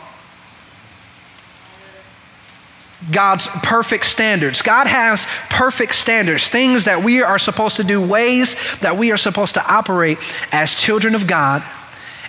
God's 3.12 3.48
perfect 3.48 4.06
standards. 4.06 4.62
God 4.62 4.88
has 4.88 5.28
perfect 5.50 5.96
standards, 5.96 6.48
things 6.48 6.86
that 6.86 7.04
we 7.04 7.22
are 7.22 7.40
supposed 7.40 7.78
to 7.78 7.84
do, 7.84 8.06
ways 8.06 8.56
that 8.80 8.98
we 8.98 9.12
are 9.12 9.18
supposed 9.18 9.54
to 9.54 9.66
operate 9.66 10.18
as 10.52 10.76
children 10.76 11.16
of 11.16 11.28
God. 11.28 11.64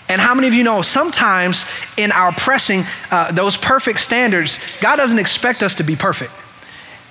And 0.08 0.20
how 0.20 0.34
many 0.34 0.48
of 0.48 0.54
you 0.54 0.64
know 0.64 0.82
sometimes 0.82 1.66
in 1.96 2.12
our 2.12 2.32
pressing 2.32 2.84
uh, 3.10 3.32
those 3.32 3.56
perfect 3.56 4.00
standards, 4.00 4.58
God 4.80 4.96
doesn't 4.96 5.18
expect 5.18 5.62
us 5.62 5.74
to 5.76 5.82
be 5.82 5.96
perfect. 5.96 6.32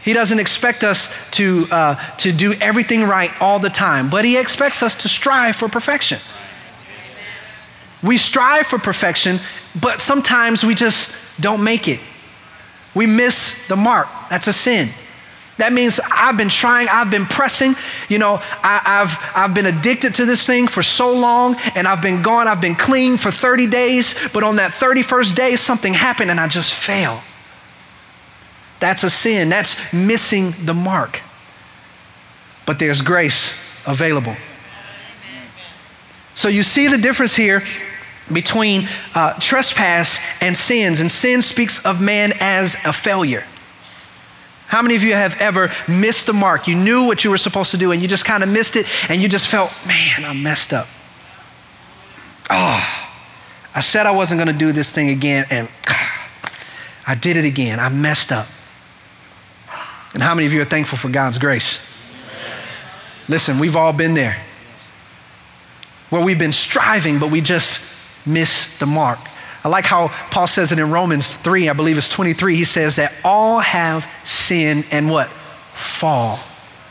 He 0.04 0.14
doesn't 0.14 0.40
expect 0.40 0.84
us 0.84 1.30
to, 1.32 1.66
uh, 1.70 1.96
to 2.18 2.32
do 2.32 2.54
everything 2.54 3.04
right 3.04 3.32
all 3.42 3.60
the 3.60 3.70
time, 3.70 4.10
but 4.10 4.26
He 4.26 4.38
expects 4.38 4.82
us 4.82 4.96
to 4.96 5.10
strive 5.10 5.56
for 5.56 5.68
perfection. 5.68 6.20
We 8.02 8.18
strive 8.18 8.68
for 8.68 8.80
perfection, 8.80 9.40
but 9.80 10.00
sometimes 10.00 10.64
we 10.64 10.76
just 10.76 11.42
don't 11.42 11.64
make 11.64 11.88
it. 11.88 12.00
We 12.96 13.06
miss 13.06 13.68
the 13.68 13.76
mark. 13.76 14.08
That's 14.30 14.48
a 14.48 14.54
sin. 14.54 14.90
That 15.58 15.74
means 15.74 16.00
I've 16.12 16.38
been 16.38 16.50
trying, 16.50 16.88
I've 16.88 17.10
been 17.10 17.26
pressing. 17.26 17.76
You 18.10 18.20
know, 18.20 18.36
I, 18.64 18.82
have 18.84 19.32
I've 19.36 19.54
been 19.54 19.66
addicted 19.66 20.16
to 20.16 20.26
this 20.26 20.46
thing 20.46 20.68
for 20.68 20.84
so 20.84 21.14
long, 21.14 21.56
and 21.76 21.88
I've 21.88 22.02
been 22.02 22.22
gone, 22.22 22.48
I've 22.48 22.62
been 22.62 22.76
clean 22.76 23.18
for 23.18 23.32
30 23.32 23.68
days, 23.68 24.16
but 24.34 24.44
on 24.44 24.58
that 24.58 24.72
31st 24.74 25.36
day, 25.36 25.56
something 25.56 25.94
happened 25.94 26.32
and 26.32 26.40
I 26.40 26.48
just 26.48 26.74
fail. 26.74 27.22
That's 28.80 29.04
a 29.04 29.10
sin. 29.10 29.50
That's 29.50 29.92
missing 29.94 30.52
the 30.64 30.74
mark. 30.74 31.22
But 32.66 32.80
there's 32.80 33.02
grace 33.02 33.84
available. 33.88 34.36
So 36.36 36.50
you 36.50 36.62
see 36.62 36.88
the 36.88 37.00
difference 37.00 37.36
here 37.36 37.64
between 38.32 38.88
uh, 39.16 39.34
trespass 39.40 40.20
and 40.42 40.56
sins. 40.56 41.00
And 41.00 41.12
sin 41.12 41.42
speaks 41.42 41.84
of 41.84 42.00
man 42.02 42.34
as 42.40 42.76
a 42.86 42.94
failure. 42.94 43.44
How 44.68 44.82
many 44.82 44.96
of 44.96 45.04
you 45.04 45.14
have 45.14 45.36
ever 45.40 45.72
missed 45.88 46.28
the 46.28 46.34
mark? 46.34 46.68
You 46.68 46.76
knew 46.76 47.06
what 47.06 47.24
you 47.24 47.30
were 47.30 47.38
supposed 47.38 47.72
to 47.72 47.78
do 47.78 47.92
and 47.92 48.02
you 48.02 48.08
just 48.08 48.26
kind 48.26 48.44
of 48.44 48.50
missed 48.50 48.76
it 48.76 48.86
and 49.10 49.22
you 49.22 49.30
just 49.30 49.48
felt, 49.48 49.74
man, 49.88 50.26
I 50.26 50.34
messed 50.34 50.74
up. 50.74 50.88
Oh, 52.50 53.10
I 53.74 53.80
said 53.80 54.06
I 54.06 54.12
wasn't 54.12 54.40
going 54.40 54.52
to 54.52 54.58
do 54.58 54.74
this 54.74 54.92
thing 54.92 55.10
again 55.10 55.46
and 55.50 55.70
I 57.08 57.16
did 57.16 57.38
it 57.38 57.46
again. 57.46 57.80
I 57.80 57.88
messed 57.88 58.32
up. 58.34 58.48
And 60.14 60.22
how 60.22 60.36
many 60.36 60.46
of 60.48 60.54
you 60.54 60.62
are 60.62 60.66
thankful 60.66 60.98
for 60.98 61.10
God's 61.10 61.38
grace? 61.38 61.84
Listen, 63.30 63.60
we've 63.60 63.76
all 63.76 63.94
been 63.94 64.14
there 64.14 64.38
where 66.10 66.24
we've 66.24 66.40
been 66.40 66.54
striving, 66.54 67.20
but 67.20 67.32
we 67.32 67.42
just 67.42 68.28
miss 68.28 68.80
the 68.80 68.86
mark. 68.86 69.20
I 69.68 69.70
like 69.70 69.84
how 69.84 70.08
Paul 70.32 70.48
says 70.48 70.72
it 70.72 70.80
in 70.80 70.92
Romans 70.92 71.34
3, 71.34 71.68
I 71.68 71.74
believe 71.74 71.98
it's 71.98 72.08
23. 72.08 72.56
He 72.56 72.64
says 72.64 72.96
that 72.96 73.12
all 73.26 73.60
have 73.60 74.10
sinned 74.24 74.86
and 74.92 75.10
what? 75.10 75.28
Fall 75.28 76.40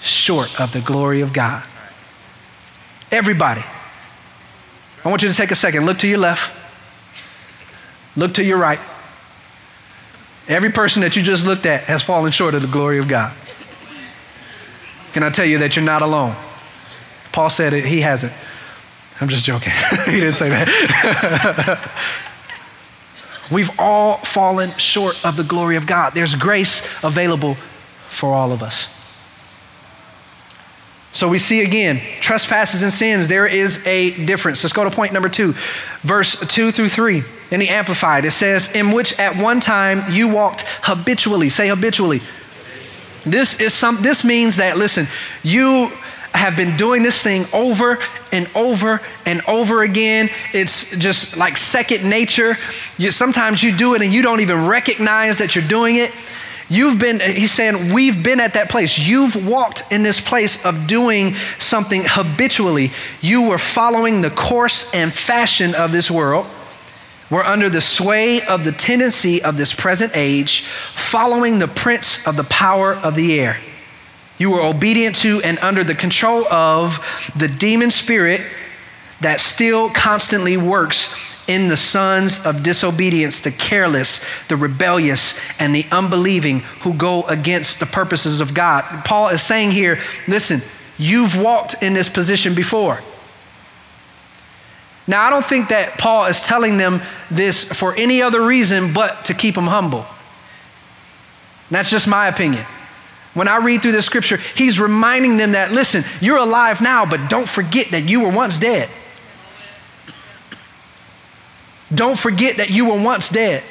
short 0.03 0.61
of 0.61 0.73
the 0.73 0.83
glory 0.83 1.23
of 1.23 1.33
God. 1.33 1.67
Everybody. 3.11 3.65
I 5.03 5.09
want 5.09 5.23
you 5.23 5.31
to 5.31 5.35
take 5.35 5.51
a 5.51 5.55
second. 5.55 5.87
Look 5.87 6.01
to 6.01 6.07
your 6.07 6.19
left. 6.19 6.53
Look 8.15 8.35
to 8.35 8.45
your 8.45 8.59
right. 8.59 8.81
Every 10.47 10.71
person 10.71 11.01
that 11.01 11.17
you 11.17 11.23
just 11.23 11.47
looked 11.47 11.65
at 11.65 11.85
has 11.85 12.03
fallen 12.03 12.31
short 12.31 12.55
of 12.55 12.61
the 12.61 12.69
glory 12.69 12.99
of 12.99 13.09
God. 13.09 13.33
Can 15.15 15.23
I 15.23 15.31
tell 15.31 15.47
you 15.47 15.57
that 15.61 15.77
you're 15.77 15.85
not 15.85 16.03
alone? 16.03 16.37
Paul 17.33 17.49
said 17.49 17.73
it, 17.73 17.87
he 17.87 18.03
hasn't. 18.03 18.35
I'm 19.19 19.29
just 19.29 19.47
joking. 19.47 19.73
he 20.05 20.21
didn't 20.21 20.33
say 20.33 20.51
that. 20.51 21.81
We've 23.51 23.71
all 23.79 24.19
fallen 24.19 24.71
short 24.73 25.25
of 25.25 25.37
the 25.37 25.45
glory 25.45 25.77
of 25.77 25.87
God. 25.87 26.15
There's 26.15 26.35
grace 26.35 26.83
available 27.05 27.57
for 28.09 28.35
all 28.35 28.53
of 28.53 28.63
us. 28.63 28.93
So 31.13 31.29
we 31.29 31.39
see 31.39 31.63
again, 31.63 32.01
trespasses 32.21 32.83
and 32.83 32.93
sins, 32.93 33.29
there 33.29 33.47
is 33.47 33.87
a 33.87 34.11
difference. 34.27 34.63
Let's 34.63 34.75
go 34.75 34.85
to 34.85 34.91
point 34.91 35.15
number 35.15 35.31
two, 35.31 35.55
verse 36.03 36.39
two 36.49 36.71
through 36.71 36.91
three 36.91 37.23
in 37.51 37.59
the 37.59 37.71
Amplified. 37.71 38.27
It 38.27 38.33
says, 38.33 38.71
In 38.75 38.93
which 38.93 39.19
at 39.19 39.35
one 39.37 39.61
time 39.61 40.03
you 40.13 40.29
walked 40.29 40.65
habitually. 40.83 41.49
Say 41.49 41.69
habitually. 41.69 42.21
This 43.25 43.61
is 43.61 43.73
some 43.73 43.97
this 44.03 44.25
means 44.25 44.57
that 44.57 44.77
listen, 44.77 45.07
you 45.43 45.91
have 46.37 46.57
been 46.57 46.77
doing 46.77 47.03
this 47.03 47.23
thing 47.23 47.45
over 47.53 47.99
and 48.33 48.49
over 48.55 49.01
and 49.25 49.43
over 49.49 49.83
again. 49.83 50.31
It's 50.53 50.97
just 50.99 51.37
like 51.37 51.57
second 51.57 52.09
nature. 52.09 52.57
You, 52.99 53.11
sometimes 53.11 53.63
you 53.63 53.77
do 53.77 53.95
it 53.95 54.03
and 54.03 54.13
you 54.13 54.23
don't 54.23 54.41
even 54.41 54.67
recognize 54.67 55.39
that 55.39 55.55
you're 55.55 55.67
doing 55.67 55.97
it. 55.97 56.13
You've 56.69 56.99
been, 56.99 57.21
he's 57.21 57.53
saying, 57.53 57.93
we've 57.93 58.25
been 58.25 58.41
at 58.41 58.55
that 58.55 58.69
place. 58.69 58.99
You've 58.99 59.47
walked 59.47 59.85
in 59.93 60.03
this 60.03 60.21
place 60.21 60.65
of 60.65 60.89
doing 60.89 61.37
something 61.59 62.03
habitually. 62.05 62.91
You 63.21 63.49
were 63.49 63.59
following 63.59 64.21
the 64.21 64.31
course 64.31 64.93
and 64.93 65.13
fashion 65.13 65.75
of 65.77 65.93
this 65.93 66.11
world. 66.11 66.47
We're 67.31 67.45
under 67.45 67.69
the 67.69 67.81
sway 67.81 68.43
of 68.43 68.65
the 68.65 68.73
tendency 68.73 69.43
of 69.43 69.57
this 69.57 69.75
present 69.75 70.13
age, 70.15 70.63
following 70.95 71.59
the 71.59 71.69
prince 71.69 72.27
of 72.27 72.37
the 72.37 72.45
power 72.45 72.95
of 72.95 73.15
the 73.15 73.39
air. 73.39 73.59
You 74.39 74.51
were 74.51 74.61
obedient 74.61 75.17
to 75.17 75.41
and 75.43 75.59
under 75.61 75.83
the 75.83 75.95
control 75.95 76.47
of 76.49 76.99
the 77.37 77.49
demon 77.49 77.91
spirit 77.91 78.43
that 79.21 79.41
still 79.41 79.89
constantly 79.91 80.57
works 80.57 81.15
in 81.49 81.69
the 81.69 81.77
sons 81.77 82.45
of 82.45 82.63
disobedience, 82.63 83.41
the 83.41 83.53
careless, 83.53 84.47
the 84.49 84.57
rebellious, 84.57 85.39
and 85.61 85.75
the 85.75 85.87
unbelieving 85.93 86.61
who 86.81 86.93
go 86.93 87.23
against 87.25 87.79
the 87.81 87.87
purposes 87.87 88.41
of 88.41 88.53
God. 88.53 89.05
Paul 89.05 89.29
is 89.29 89.43
saying 89.43 89.71
here 89.71 90.01
listen, 90.27 90.61
you've 90.99 91.41
walked 91.41 91.83
in 91.83 91.95
this 91.95 92.09
position 92.09 92.55
before. 92.55 93.01
Now, 95.07 95.25
I 95.25 95.31
don't 95.31 95.45
think 95.45 95.69
that 95.69 95.99
Paul 95.99 96.27
is 96.27 96.43
telling 96.43 96.79
them 96.79 97.01
this 97.31 97.73
for 97.73 97.95
any 97.95 98.23
other 98.23 98.45
reason 98.45 98.93
but 98.93 99.27
to 99.27 99.35
keep 99.35 99.55
them 99.55 99.69
humble. 99.69 100.05
That's 101.71 101.91
just 101.91 102.09
my 102.09 102.27
opinion. 102.27 102.67
When 103.37 103.49
I 103.49 103.59
read 103.59 103.83
through 103.83 103.93
the 103.93 104.01
scripture, 104.01 104.39
he's 104.55 104.81
reminding 104.81 105.37
them 105.37 105.53
that, 105.53 105.71
listen, 105.71 106.05
you're 106.23 106.39
alive 106.39 106.81
now, 106.81 107.05
but 107.05 107.29
don't 107.29 107.47
forget 107.47 107.91
that 107.91 108.09
you 108.09 108.23
were 108.23 108.31
once 108.31 108.59
dead. 108.59 108.89
Don't 111.95 112.19
forget 112.19 112.57
that 112.57 112.71
you 112.71 112.89
were 112.89 112.99
once 112.99 113.29
dead. 113.29 113.63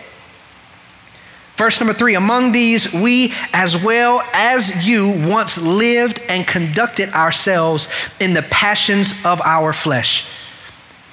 Verse 1.55 1.79
number 1.79 1.95
three 1.95 2.13
Among 2.13 2.51
these, 2.51 2.93
we 2.93 3.33
as 3.53 3.75
well 3.75 4.21
as 4.33 4.87
you 4.87 5.09
once 5.27 5.57
lived 5.57 6.21
and 6.29 6.45
conducted 6.45 7.09
ourselves 7.09 7.89
in 8.19 8.35
the 8.35 8.43
passions 8.43 9.15
of 9.25 9.41
our 9.41 9.73
flesh. 9.73 10.27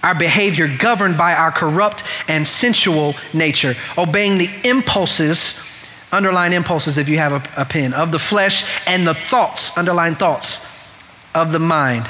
Our 0.02 0.14
behavior 0.14 0.68
governed 0.68 1.16
by 1.16 1.32
our 1.32 1.52
corrupt 1.52 2.02
and 2.28 2.46
sensual 2.46 3.14
nature, 3.32 3.76
obeying 3.96 4.36
the 4.36 4.50
impulses 4.62 5.71
Underline 6.12 6.52
impulses 6.52 6.98
if 6.98 7.08
you 7.08 7.16
have 7.16 7.32
a, 7.32 7.62
a 7.62 7.64
pen. 7.64 7.94
Of 7.94 8.12
the 8.12 8.18
flesh 8.18 8.64
and 8.86 9.06
the 9.06 9.14
thoughts, 9.14 9.76
underline 9.76 10.14
thoughts 10.14 10.68
of 11.34 11.52
the 11.52 11.58
mind. 11.58 12.08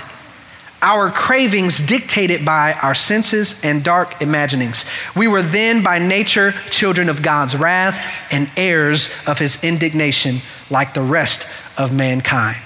Our 0.83 1.13
cravings 1.13 1.79
dictated 1.79 2.45
by 2.45 2.73
our 2.73 2.97
senses 2.97 3.65
and 3.65 3.85
dark 3.85 4.21
imaginings. 4.21 4.85
We 5.15 5.29
were 5.29 5.41
then 5.41 5.85
by 5.85 6.01
nature 6.01 6.51
children 6.71 7.09
of 7.09 7.23
God's 7.23 7.57
wrath 7.57 8.01
and 8.33 8.51
heirs 8.57 9.13
of 9.29 9.39
his 9.39 9.63
indignation, 9.63 10.39
like 10.69 10.93
the 10.93 11.03
rest 11.03 11.47
of 11.79 11.95
mankind. 11.95 12.59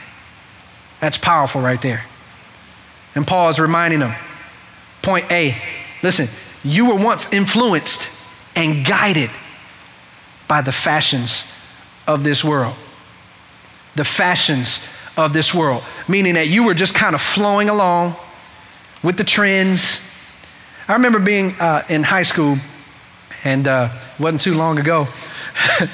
That's 0.99 1.19
powerful 1.19 1.61
right 1.61 1.81
there. 1.83 2.07
And 3.15 3.27
Paul 3.27 3.51
is 3.51 3.59
reminding 3.59 4.01
them 4.01 4.15
point 5.03 5.31
A 5.31 5.57
listen, 6.03 6.29
you 6.65 6.89
were 6.89 6.97
once 6.97 7.33
influenced 7.33 8.11
and 8.57 8.85
guided 8.85 9.31
by 10.49 10.61
the 10.61 10.73
fashions 10.73 11.47
of 12.07 12.25
this 12.25 12.45
world. 12.45 12.75
The 13.95 14.05
fashions 14.05 14.81
of 15.17 15.33
this 15.33 15.55
world, 15.55 15.83
meaning 16.09 16.35
that 16.35 16.49
you 16.49 16.65
were 16.65 16.75
just 16.75 16.95
kind 16.95 17.15
of 17.15 17.21
flowing 17.21 17.69
along 17.69 18.17
with 19.03 19.17
the 19.17 19.25
trends. 19.25 20.01
I 20.89 20.93
remember 20.93 21.19
being 21.19 21.53
uh, 21.59 21.85
in 21.89 22.03
high 22.03 22.23
school, 22.23 22.57
and 23.45 23.67
uh, 23.67 23.89
wasn't 24.19 24.43
too 24.43 24.55
long 24.55 24.79
ago. 24.79 25.09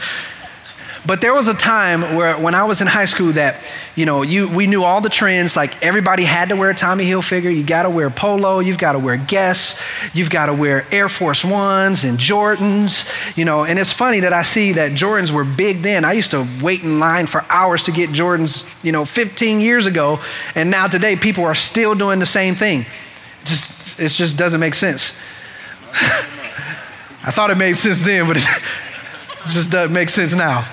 But 1.05 1.21
there 1.21 1.35
was 1.35 1.49
a 1.49 1.55
time 1.55 2.15
where 2.15 2.39
when 2.39 2.55
I 2.55 2.63
was 2.63 2.81
in 2.81 2.87
high 2.87 3.07
school 3.07 3.33
that, 3.33 3.61
you 3.97 4.07
know, 4.07 4.23
you, 4.23 4.49
we 4.49 4.69
knew 4.69 4.85
all 4.85 5.01
the 5.01 5.09
trends. 5.09 5.57
Like 5.57 5.83
everybody 5.83 6.23
had 6.23 6.51
to 6.51 6.57
wear 6.57 6.71
a 6.71 6.75
Tommy 6.75 7.05
Hilfiger. 7.05 7.55
You 7.55 7.65
got 7.65 7.83
to 7.83 7.91
wear 7.91 8.09
polo. 8.09 8.61
You've 8.61 8.79
got 8.79 8.93
to 8.93 9.01
wear 9.01 9.17
Guess. 9.17 9.81
You've 10.15 10.31
got 10.31 10.47
to 10.47 10.55
wear 10.55 10.87
Air 10.93 11.09
Force 11.09 11.45
Ones 11.45 12.05
and 12.05 12.19
Jordans. 12.19 13.37
You 13.37 13.45
know, 13.45 13.65
and 13.65 13.81
it's 13.81 13.91
funny 13.91 14.21
that 14.21 14.33
I 14.33 14.43
see 14.43 14.73
that 14.73 14.93
Jordans 14.93 15.33
were 15.33 15.45
big 15.45 15.83
then. 15.83 16.05
I 16.05 16.13
used 16.13 16.31
to 16.31 16.47
wait 16.63 16.85
in 16.85 17.01
line 17.01 17.27
for 17.27 17.45
hours 17.49 17.83
to 17.85 17.93
get 17.93 18.11
Jordans, 18.11 18.65
you 18.85 18.93
know, 18.93 19.05
15 19.05 19.61
years 19.61 19.87
ago. 19.87 20.21
And 20.55 20.71
now 20.71 20.87
today 20.87 21.17
people 21.17 21.45
are 21.45 21.55
still 21.55 21.97
doing 21.97 22.21
the 22.21 22.27
same 22.27 22.55
thing. 22.55 22.87
Just, 23.45 23.99
it 23.99 24.11
just 24.11 24.39
doesn't 24.39 24.61
make 24.61 24.75
sense. 24.75 25.19
I 27.25 27.33
thought 27.33 27.51
it 27.51 27.57
made 27.57 27.77
sense 27.77 28.03
then, 28.03 28.29
but 28.29 28.37
it 28.37 28.45
just 29.51 29.73
doesn't 29.73 29.93
make 29.93 30.09
sense 30.09 30.33
now. 30.33 30.65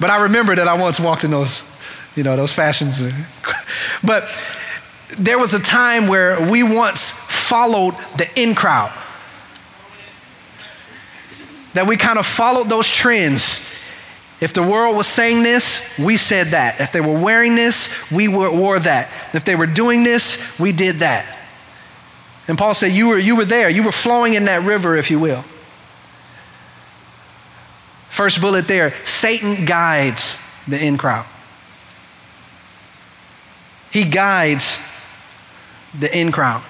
But 0.00 0.10
I 0.10 0.22
remember 0.22 0.56
that 0.56 0.66
I 0.66 0.74
once 0.74 0.98
walked 0.98 1.24
in 1.24 1.30
those, 1.30 1.62
you 2.16 2.22
know, 2.22 2.34
those 2.36 2.52
fashions. 2.52 3.02
But 4.02 4.28
there 5.18 5.38
was 5.38 5.54
a 5.54 5.60
time 5.60 6.06
where 6.06 6.50
we 6.50 6.62
once 6.62 7.10
followed 7.10 7.94
the 8.16 8.28
in 8.40 8.54
crowd. 8.54 8.92
That 11.74 11.86
we 11.86 11.96
kind 11.96 12.18
of 12.18 12.26
followed 12.26 12.68
those 12.68 12.88
trends. 12.88 13.84
If 14.40 14.54
the 14.54 14.62
world 14.62 14.96
was 14.96 15.06
saying 15.06 15.42
this, 15.42 15.98
we 15.98 16.16
said 16.16 16.48
that. 16.48 16.80
If 16.80 16.92
they 16.92 17.00
were 17.00 17.18
wearing 17.18 17.54
this, 17.54 18.10
we 18.10 18.26
wore 18.26 18.78
that. 18.78 19.10
If 19.34 19.44
they 19.44 19.54
were 19.54 19.66
doing 19.66 20.02
this, 20.02 20.58
we 20.58 20.72
did 20.72 20.96
that. 20.96 21.38
And 22.48 22.56
Paul 22.56 22.74
said, 22.74 22.92
You 22.92 23.08
were, 23.08 23.18
you 23.18 23.36
were 23.36 23.44
there. 23.44 23.68
You 23.68 23.82
were 23.82 23.92
flowing 23.92 24.34
in 24.34 24.46
that 24.46 24.64
river, 24.64 24.96
if 24.96 25.10
you 25.10 25.18
will. 25.18 25.44
First 28.20 28.42
bullet 28.42 28.68
there 28.68 28.92
Satan 29.06 29.64
guides 29.64 30.36
the 30.68 30.78
in 30.78 30.98
crowd. 30.98 31.24
He 33.90 34.04
guides 34.04 34.78
the 35.98 36.14
in 36.14 36.30
crowd. 36.30 36.62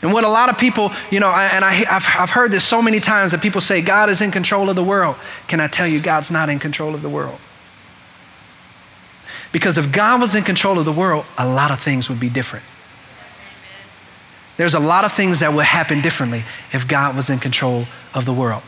And 0.00 0.14
what 0.14 0.24
a 0.24 0.30
lot 0.30 0.48
of 0.48 0.56
people, 0.56 0.92
you 1.10 1.20
know, 1.20 1.28
and 1.28 1.62
I, 1.62 1.72
have 1.74 2.06
I've 2.18 2.30
heard 2.30 2.52
this 2.52 2.64
so 2.64 2.80
many 2.80 3.00
times 3.00 3.32
that 3.32 3.42
people 3.42 3.60
say, 3.60 3.82
God 3.82 4.08
is 4.08 4.22
in 4.22 4.30
control 4.30 4.70
of 4.70 4.76
the 4.76 4.82
world. 4.82 5.16
Can 5.46 5.60
I 5.60 5.66
tell 5.66 5.86
you, 5.86 6.00
God's 6.00 6.30
not 6.30 6.48
in 6.48 6.58
control 6.58 6.94
of 6.94 7.02
the 7.02 7.10
world? 7.10 7.38
Because 9.52 9.76
if 9.76 9.92
God 9.92 10.22
was 10.22 10.34
in 10.34 10.42
control 10.42 10.78
of 10.78 10.86
the 10.86 10.92
world, 10.92 11.26
a 11.36 11.46
lot 11.46 11.70
of 11.70 11.80
things 11.80 12.08
would 12.08 12.18
be 12.18 12.30
different. 12.30 12.64
There's 14.56 14.72
a 14.72 14.80
lot 14.80 15.04
of 15.04 15.12
things 15.12 15.40
that 15.40 15.52
would 15.52 15.66
happen 15.66 16.00
differently 16.00 16.44
if 16.72 16.88
God 16.88 17.14
was 17.14 17.28
in 17.28 17.38
control 17.40 17.84
of 18.14 18.24
the 18.24 18.32
world. 18.32 18.62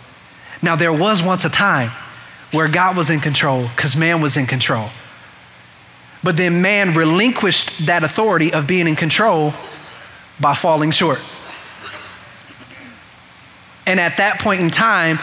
Now, 0.63 0.77
there 0.77 0.93
was 0.93 1.23
once 1.23 1.45
a 1.45 1.51
time 1.51 1.91
where 2.53 2.69
God 2.69 2.97
was 2.97 3.11
in 3.11 3.21
control 3.21 3.69
because 3.69 3.95
man 3.97 4.21
was 4.21 4.37
in 4.37 4.47
control. 4.47 4.89
But 6.23 6.37
then 6.37 6.63
man 6.63 6.95
relinquished 6.95 7.87
that 7.87 8.03
authority 8.03 8.53
of 8.53 8.67
being 8.67 8.89
in 8.89 8.97
control 8.97 9.53
by 10.41 10.55
falling 10.55 10.91
short. 10.91 11.25
And 13.87 14.01
at 14.01 14.17
that 14.19 14.41
point 14.41 14.61
in 14.61 14.71
time, 14.71 15.19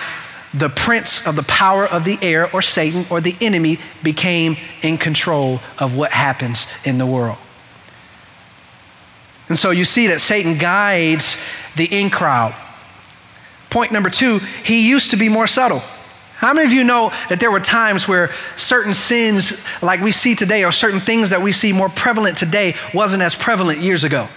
the 0.54 0.70
prince 0.70 1.28
of 1.28 1.36
the 1.36 1.44
power 1.44 1.86
of 1.86 2.06
the 2.06 2.18
air, 2.22 2.50
or 2.54 2.62
Satan, 2.62 3.06
or 3.10 3.20
the 3.20 3.36
enemy, 3.42 3.78
became 4.02 4.56
in 4.82 4.98
control 4.98 5.60
of 5.78 5.98
what 5.98 6.12
happens 6.12 6.68
in 6.86 6.98
the 6.98 7.06
world. 7.06 7.38
And 9.50 9.60
so 9.60 9.72
you 9.72 9.86
see 9.86 10.08
that 10.08 10.22
Satan 10.22 10.58
guides 10.58 11.38
the 11.76 11.86
in 11.86 12.10
crowd. 12.10 12.56
Point 13.76 13.92
number 13.92 14.10
two, 14.10 14.40
he 14.64 14.88
used 14.88 15.12
to 15.12 15.18
be 15.18 15.28
more 15.28 15.48
subtle. 15.48 15.82
How 16.38 16.54
many 16.54 16.66
of 16.66 16.72
you 16.72 16.86
know 16.86 17.12
that 17.28 17.42
there 17.42 17.52
were 17.52 17.60
times 17.60 18.08
where 18.08 18.32
certain 18.56 18.94
sins, 18.94 19.62
like 19.84 20.00
we 20.00 20.14
see 20.14 20.34
today, 20.34 20.64
or 20.64 20.72
certain 20.72 21.02
things 21.02 21.32
that 21.32 21.42
we 21.42 21.52
see 21.52 21.74
more 21.74 21.90
prevalent 21.90 22.38
today, 22.38 22.76
wasn't 22.94 23.22
as 23.22 23.36
prevalent 23.36 23.80
years 23.80 24.06
ago? 24.06 24.30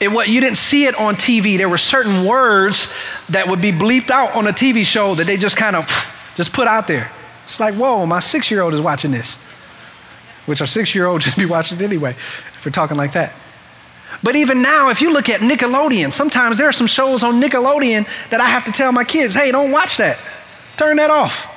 It, 0.00 0.08
what, 0.08 0.30
you 0.30 0.40
didn't 0.40 0.56
see 0.56 0.86
it 0.86 0.98
on 0.98 1.16
TV. 1.16 1.58
There 1.58 1.68
were 1.68 1.76
certain 1.76 2.24
words 2.24 2.90
that 3.28 3.46
would 3.48 3.60
be 3.60 3.70
bleeped 3.70 4.10
out 4.10 4.34
on 4.34 4.46
a 4.46 4.52
TV 4.52 4.84
show 4.86 5.14
that 5.16 5.26
they 5.26 5.36
just 5.36 5.58
kind 5.58 5.76
of 5.76 6.32
just 6.34 6.54
put 6.54 6.66
out 6.66 6.86
there. 6.86 7.12
It's 7.44 7.60
like, 7.60 7.74
whoa, 7.74 8.06
my 8.06 8.20
six 8.20 8.50
year 8.50 8.62
old 8.62 8.72
is 8.72 8.80
watching 8.80 9.10
this, 9.10 9.34
which 10.46 10.62
our 10.62 10.66
six 10.66 10.94
year 10.94 11.04
old 11.04 11.22
should 11.24 11.36
be 11.36 11.44
watching 11.44 11.82
anyway, 11.82 12.12
if 12.12 12.64
we're 12.64 12.72
talking 12.72 12.96
like 12.96 13.12
that. 13.12 13.34
But 14.22 14.36
even 14.36 14.62
now, 14.62 14.90
if 14.90 15.00
you 15.00 15.12
look 15.12 15.28
at 15.28 15.40
Nickelodeon, 15.40 16.12
sometimes 16.12 16.58
there 16.58 16.68
are 16.68 16.72
some 16.72 16.86
shows 16.86 17.22
on 17.22 17.40
Nickelodeon 17.40 18.06
that 18.30 18.40
I 18.40 18.46
have 18.46 18.64
to 18.64 18.72
tell 18.72 18.92
my 18.92 19.04
kids, 19.04 19.34
hey, 19.34 19.52
don't 19.52 19.70
watch 19.70 19.98
that. 19.98 20.18
Turn 20.76 20.96
that 20.96 21.10
off. 21.10 21.52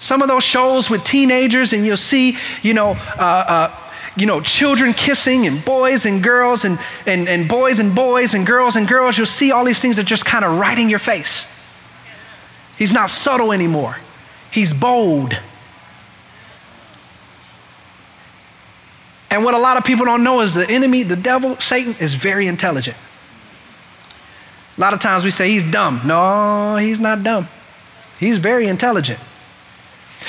Some 0.00 0.22
of 0.22 0.28
those 0.28 0.44
shows 0.44 0.88
with 0.88 1.02
teenagers, 1.02 1.72
and 1.72 1.84
you'll 1.84 1.96
see, 1.96 2.36
you 2.62 2.72
know, 2.74 2.90
uh, 3.18 3.22
uh, 3.22 3.76
you 4.16 4.26
know, 4.26 4.40
children 4.40 4.92
kissing 4.92 5.46
and 5.46 5.64
boys 5.64 6.06
and 6.06 6.22
girls 6.22 6.64
and, 6.64 6.78
and, 7.06 7.28
and 7.28 7.48
boys 7.48 7.78
and 7.78 7.94
boys 7.94 8.34
and 8.34 8.46
girls 8.46 8.76
and 8.76 8.86
girls. 8.86 9.16
You'll 9.16 9.26
see 9.26 9.52
all 9.52 9.64
these 9.64 9.80
things 9.80 9.96
that 9.96 10.06
just 10.06 10.24
kind 10.24 10.44
of 10.44 10.58
right 10.58 10.78
in 10.78 10.88
your 10.88 10.98
face. 10.98 11.54
He's 12.76 12.92
not 12.92 13.10
subtle 13.10 13.52
anymore. 13.52 13.96
He's 14.50 14.72
bold. 14.72 15.38
And 19.30 19.44
what 19.44 19.54
a 19.54 19.58
lot 19.58 19.76
of 19.76 19.84
people 19.84 20.06
don't 20.06 20.24
know 20.24 20.40
is 20.40 20.54
the 20.54 20.68
enemy, 20.68 21.02
the 21.02 21.16
devil, 21.16 21.56
Satan, 21.56 21.94
is 22.00 22.14
very 22.14 22.46
intelligent. 22.46 22.96
A 24.76 24.80
lot 24.80 24.94
of 24.94 25.00
times 25.00 25.24
we 25.24 25.30
say 25.30 25.50
he's 25.50 25.70
dumb. 25.70 26.00
No, 26.04 26.76
he's 26.76 27.00
not 27.00 27.22
dumb. 27.22 27.48
He's 28.18 28.38
very 28.38 28.66
intelligent. 28.68 29.18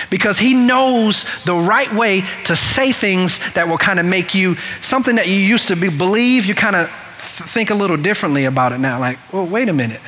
Because 0.09 0.37
he 0.37 0.53
knows 0.53 1.43
the 1.45 1.55
right 1.55 1.91
way 1.93 2.23
to 2.45 2.55
say 2.55 2.91
things 2.91 3.39
that 3.53 3.67
will 3.67 3.77
kind 3.77 3.99
of 3.99 4.05
make 4.05 4.35
you 4.35 4.55
something 4.81 5.15
that 5.15 5.27
you 5.27 5.35
used 5.35 5.69
to 5.69 5.75
be, 5.75 5.89
believe, 5.89 6.45
you 6.45 6.55
kind 6.55 6.75
of 6.75 6.89
think 6.91 7.69
a 7.69 7.75
little 7.75 7.97
differently 7.97 8.45
about 8.45 8.71
it 8.71 8.79
now. 8.79 8.99
Like, 8.99 9.17
well, 9.33 9.45
wait 9.45 9.69
a 9.69 9.73
minute. 9.73 10.01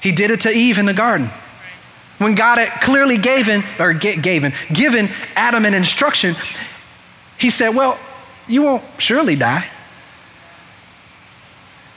He 0.00 0.12
did 0.12 0.30
it 0.30 0.40
to 0.40 0.50
Eve 0.50 0.78
in 0.78 0.86
the 0.86 0.94
garden. 0.94 1.30
When 2.22 2.34
God 2.34 2.58
had 2.58 2.80
clearly 2.80 3.18
given, 3.18 3.62
or 3.78 3.92
given, 3.92 4.52
given 4.72 5.08
Adam 5.34 5.64
an 5.64 5.74
instruction, 5.74 6.34
he 7.38 7.50
said, 7.50 7.70
Well, 7.70 7.98
you 8.46 8.62
won't 8.62 8.84
surely 8.98 9.36
die. 9.36 9.66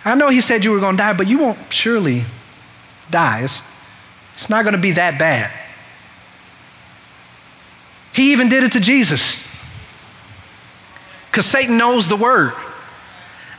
I 0.03 0.15
know 0.15 0.29
he 0.29 0.41
said 0.41 0.63
you 0.63 0.71
were 0.71 0.79
going 0.79 0.95
to 0.95 1.03
die, 1.03 1.13
but 1.13 1.27
you 1.27 1.39
won't 1.39 1.57
surely 1.73 2.25
die. 3.09 3.41
It's, 3.41 3.67
it's 4.35 4.49
not 4.49 4.63
going 4.63 4.75
to 4.75 4.81
be 4.81 4.91
that 4.91 5.17
bad. 5.17 5.51
He 8.13 8.31
even 8.31 8.47
did 8.47 8.63
it 8.63 8.71
to 8.73 8.79
Jesus. 8.79 9.43
Because 11.29 11.45
Satan 11.45 11.77
knows 11.77 12.07
the 12.07 12.15
word. 12.15 12.53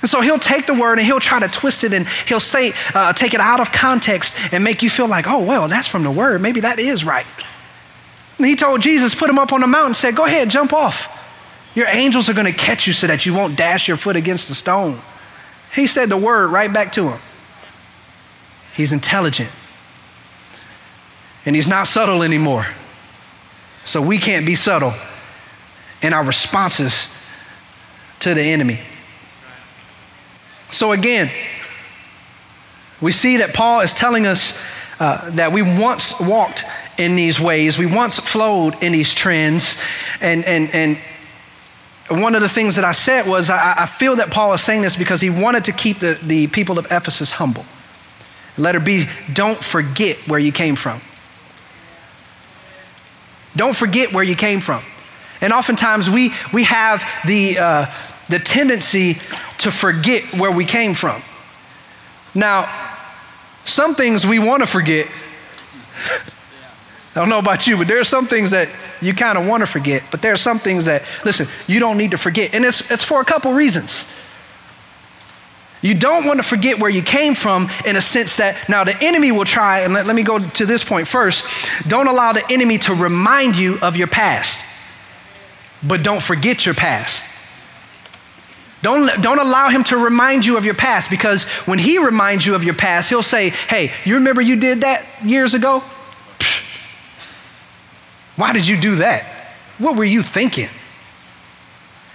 And 0.06 0.10
so 0.12 0.20
he'll 0.20 0.38
take 0.38 0.66
the 0.66 0.74
word 0.74 1.00
and 1.00 1.04
he'll 1.04 1.18
try 1.18 1.40
to 1.40 1.48
twist 1.48 1.82
it 1.82 1.92
and 1.92 2.06
he'll 2.28 2.38
say, 2.38 2.72
uh, 2.94 3.12
take 3.12 3.34
it 3.34 3.40
out 3.40 3.58
of 3.58 3.72
context 3.72 4.36
and 4.52 4.62
make 4.62 4.80
you 4.84 4.88
feel 4.88 5.08
like, 5.08 5.26
oh, 5.26 5.42
well, 5.42 5.66
that's 5.66 5.88
from 5.88 6.04
the 6.04 6.12
word. 6.12 6.40
Maybe 6.40 6.60
that 6.60 6.78
is 6.78 7.04
right. 7.04 7.26
And 8.38 8.46
he 8.46 8.54
told 8.54 8.82
Jesus, 8.82 9.16
put 9.16 9.28
him 9.28 9.36
up 9.36 9.52
on 9.52 9.62
the 9.62 9.66
mountain, 9.66 9.94
said, 9.94 10.14
go 10.14 10.24
ahead, 10.24 10.48
jump 10.48 10.72
off. 10.72 11.12
Your 11.74 11.88
angels 11.88 12.28
are 12.28 12.34
going 12.34 12.46
to 12.46 12.52
catch 12.52 12.86
you 12.86 12.92
so 12.92 13.08
that 13.08 13.26
you 13.26 13.34
won't 13.34 13.56
dash 13.56 13.88
your 13.88 13.96
foot 13.96 14.14
against 14.14 14.48
the 14.48 14.54
stone. 14.54 15.00
He 15.74 15.88
said 15.88 16.08
the 16.08 16.16
word 16.16 16.52
right 16.52 16.72
back 16.72 16.92
to 16.92 17.08
him. 17.08 17.20
He's 18.76 18.92
intelligent. 18.92 19.50
And 21.44 21.56
he's 21.56 21.66
not 21.66 21.88
subtle 21.88 22.22
anymore. 22.22 22.68
So 23.84 24.00
we 24.00 24.18
can't 24.18 24.46
be 24.46 24.54
subtle 24.54 24.92
in 26.00 26.12
our 26.12 26.22
responses 26.22 27.12
to 28.20 28.34
the 28.34 28.42
enemy. 28.42 28.78
So 30.70 30.92
again, 30.92 31.30
we 33.00 33.12
see 33.12 33.38
that 33.38 33.54
Paul 33.54 33.80
is 33.80 33.94
telling 33.94 34.26
us 34.26 34.58
uh, 34.98 35.30
that 35.30 35.52
we 35.52 35.62
once 35.62 36.18
walked 36.20 36.64
in 36.98 37.16
these 37.16 37.38
ways, 37.38 37.78
we 37.78 37.86
once 37.86 38.18
flowed 38.18 38.82
in 38.82 38.92
these 38.92 39.12
trends, 39.12 39.78
and 40.20 40.44
and 40.44 40.70
and 40.74 40.98
one 42.08 42.34
of 42.34 42.40
the 42.40 42.48
things 42.48 42.76
that 42.76 42.84
I 42.84 42.92
said 42.92 43.26
was 43.26 43.50
I, 43.50 43.82
I 43.82 43.86
feel 43.86 44.16
that 44.16 44.30
Paul 44.30 44.52
is 44.54 44.60
saying 44.60 44.82
this 44.82 44.96
because 44.96 45.20
he 45.20 45.30
wanted 45.30 45.64
to 45.64 45.72
keep 45.72 45.98
the, 45.98 46.18
the 46.22 46.46
people 46.46 46.78
of 46.78 46.86
Ephesus 46.86 47.32
humble. 47.32 47.64
Letter 48.56 48.80
B, 48.80 49.06
don't 49.32 49.62
forget 49.62 50.16
where 50.28 50.38
you 50.38 50.52
came 50.52 50.76
from. 50.76 51.00
Don't 53.54 53.76
forget 53.76 54.12
where 54.12 54.24
you 54.24 54.36
came 54.36 54.60
from. 54.60 54.82
And 55.40 55.52
oftentimes 55.52 56.08
we, 56.08 56.32
we 56.52 56.64
have 56.64 57.04
the, 57.26 57.58
uh, 57.58 57.86
the 58.28 58.38
tendency 58.38 59.14
to 59.66 59.72
forget 59.72 60.22
where 60.34 60.52
we 60.52 60.64
came 60.64 60.94
from. 60.94 61.20
Now, 62.36 62.70
some 63.64 63.96
things 63.96 64.24
we 64.24 64.38
want 64.38 64.62
to 64.62 64.66
forget. 64.66 65.12
I 67.16 67.18
don't 67.18 67.28
know 67.28 67.40
about 67.40 67.66
you, 67.66 67.76
but 67.76 67.88
there 67.88 67.98
are 67.98 68.04
some 68.04 68.28
things 68.28 68.52
that 68.52 68.68
you 69.00 69.12
kind 69.12 69.36
of 69.36 69.44
want 69.44 69.62
to 69.62 69.66
forget, 69.66 70.04
but 70.12 70.22
there 70.22 70.32
are 70.32 70.36
some 70.36 70.60
things 70.60 70.84
that, 70.84 71.02
listen, 71.24 71.48
you 71.66 71.80
don't 71.80 71.98
need 71.98 72.12
to 72.12 72.16
forget. 72.16 72.54
And 72.54 72.64
it's, 72.64 72.88
it's 72.92 73.02
for 73.02 73.20
a 73.20 73.24
couple 73.24 73.54
reasons. 73.54 74.08
You 75.82 75.94
don't 75.94 76.24
want 76.26 76.38
to 76.38 76.44
forget 76.44 76.78
where 76.78 76.90
you 76.90 77.02
came 77.02 77.34
from 77.34 77.68
in 77.84 77.96
a 77.96 78.00
sense 78.00 78.36
that 78.36 78.68
now 78.68 78.84
the 78.84 78.96
enemy 79.02 79.32
will 79.32 79.44
try, 79.44 79.80
and 79.80 79.94
let, 79.94 80.06
let 80.06 80.14
me 80.14 80.22
go 80.22 80.38
to 80.38 80.64
this 80.64 80.84
point 80.84 81.08
first. 81.08 81.44
Don't 81.88 82.06
allow 82.06 82.32
the 82.32 82.44
enemy 82.52 82.78
to 82.78 82.94
remind 82.94 83.58
you 83.58 83.80
of 83.82 83.96
your 83.96 84.06
past, 84.06 84.64
but 85.82 86.04
don't 86.04 86.22
forget 86.22 86.64
your 86.64 86.76
past. 86.76 87.32
Don't, 88.82 89.22
don't 89.22 89.38
allow 89.38 89.68
him 89.68 89.84
to 89.84 89.96
remind 89.96 90.44
you 90.44 90.56
of 90.56 90.64
your 90.64 90.74
past 90.74 91.10
because 91.10 91.44
when 91.66 91.78
he 91.78 91.98
reminds 91.98 92.46
you 92.46 92.54
of 92.54 92.62
your 92.62 92.74
past, 92.74 93.08
he'll 93.08 93.22
say, 93.22 93.48
Hey, 93.48 93.92
you 94.04 94.14
remember 94.14 94.40
you 94.40 94.56
did 94.56 94.82
that 94.82 95.06
years 95.24 95.54
ago? 95.54 95.82
Why 98.36 98.52
did 98.52 98.66
you 98.66 98.78
do 98.78 98.96
that? 98.96 99.24
What 99.78 99.96
were 99.96 100.04
you 100.04 100.22
thinking? 100.22 100.68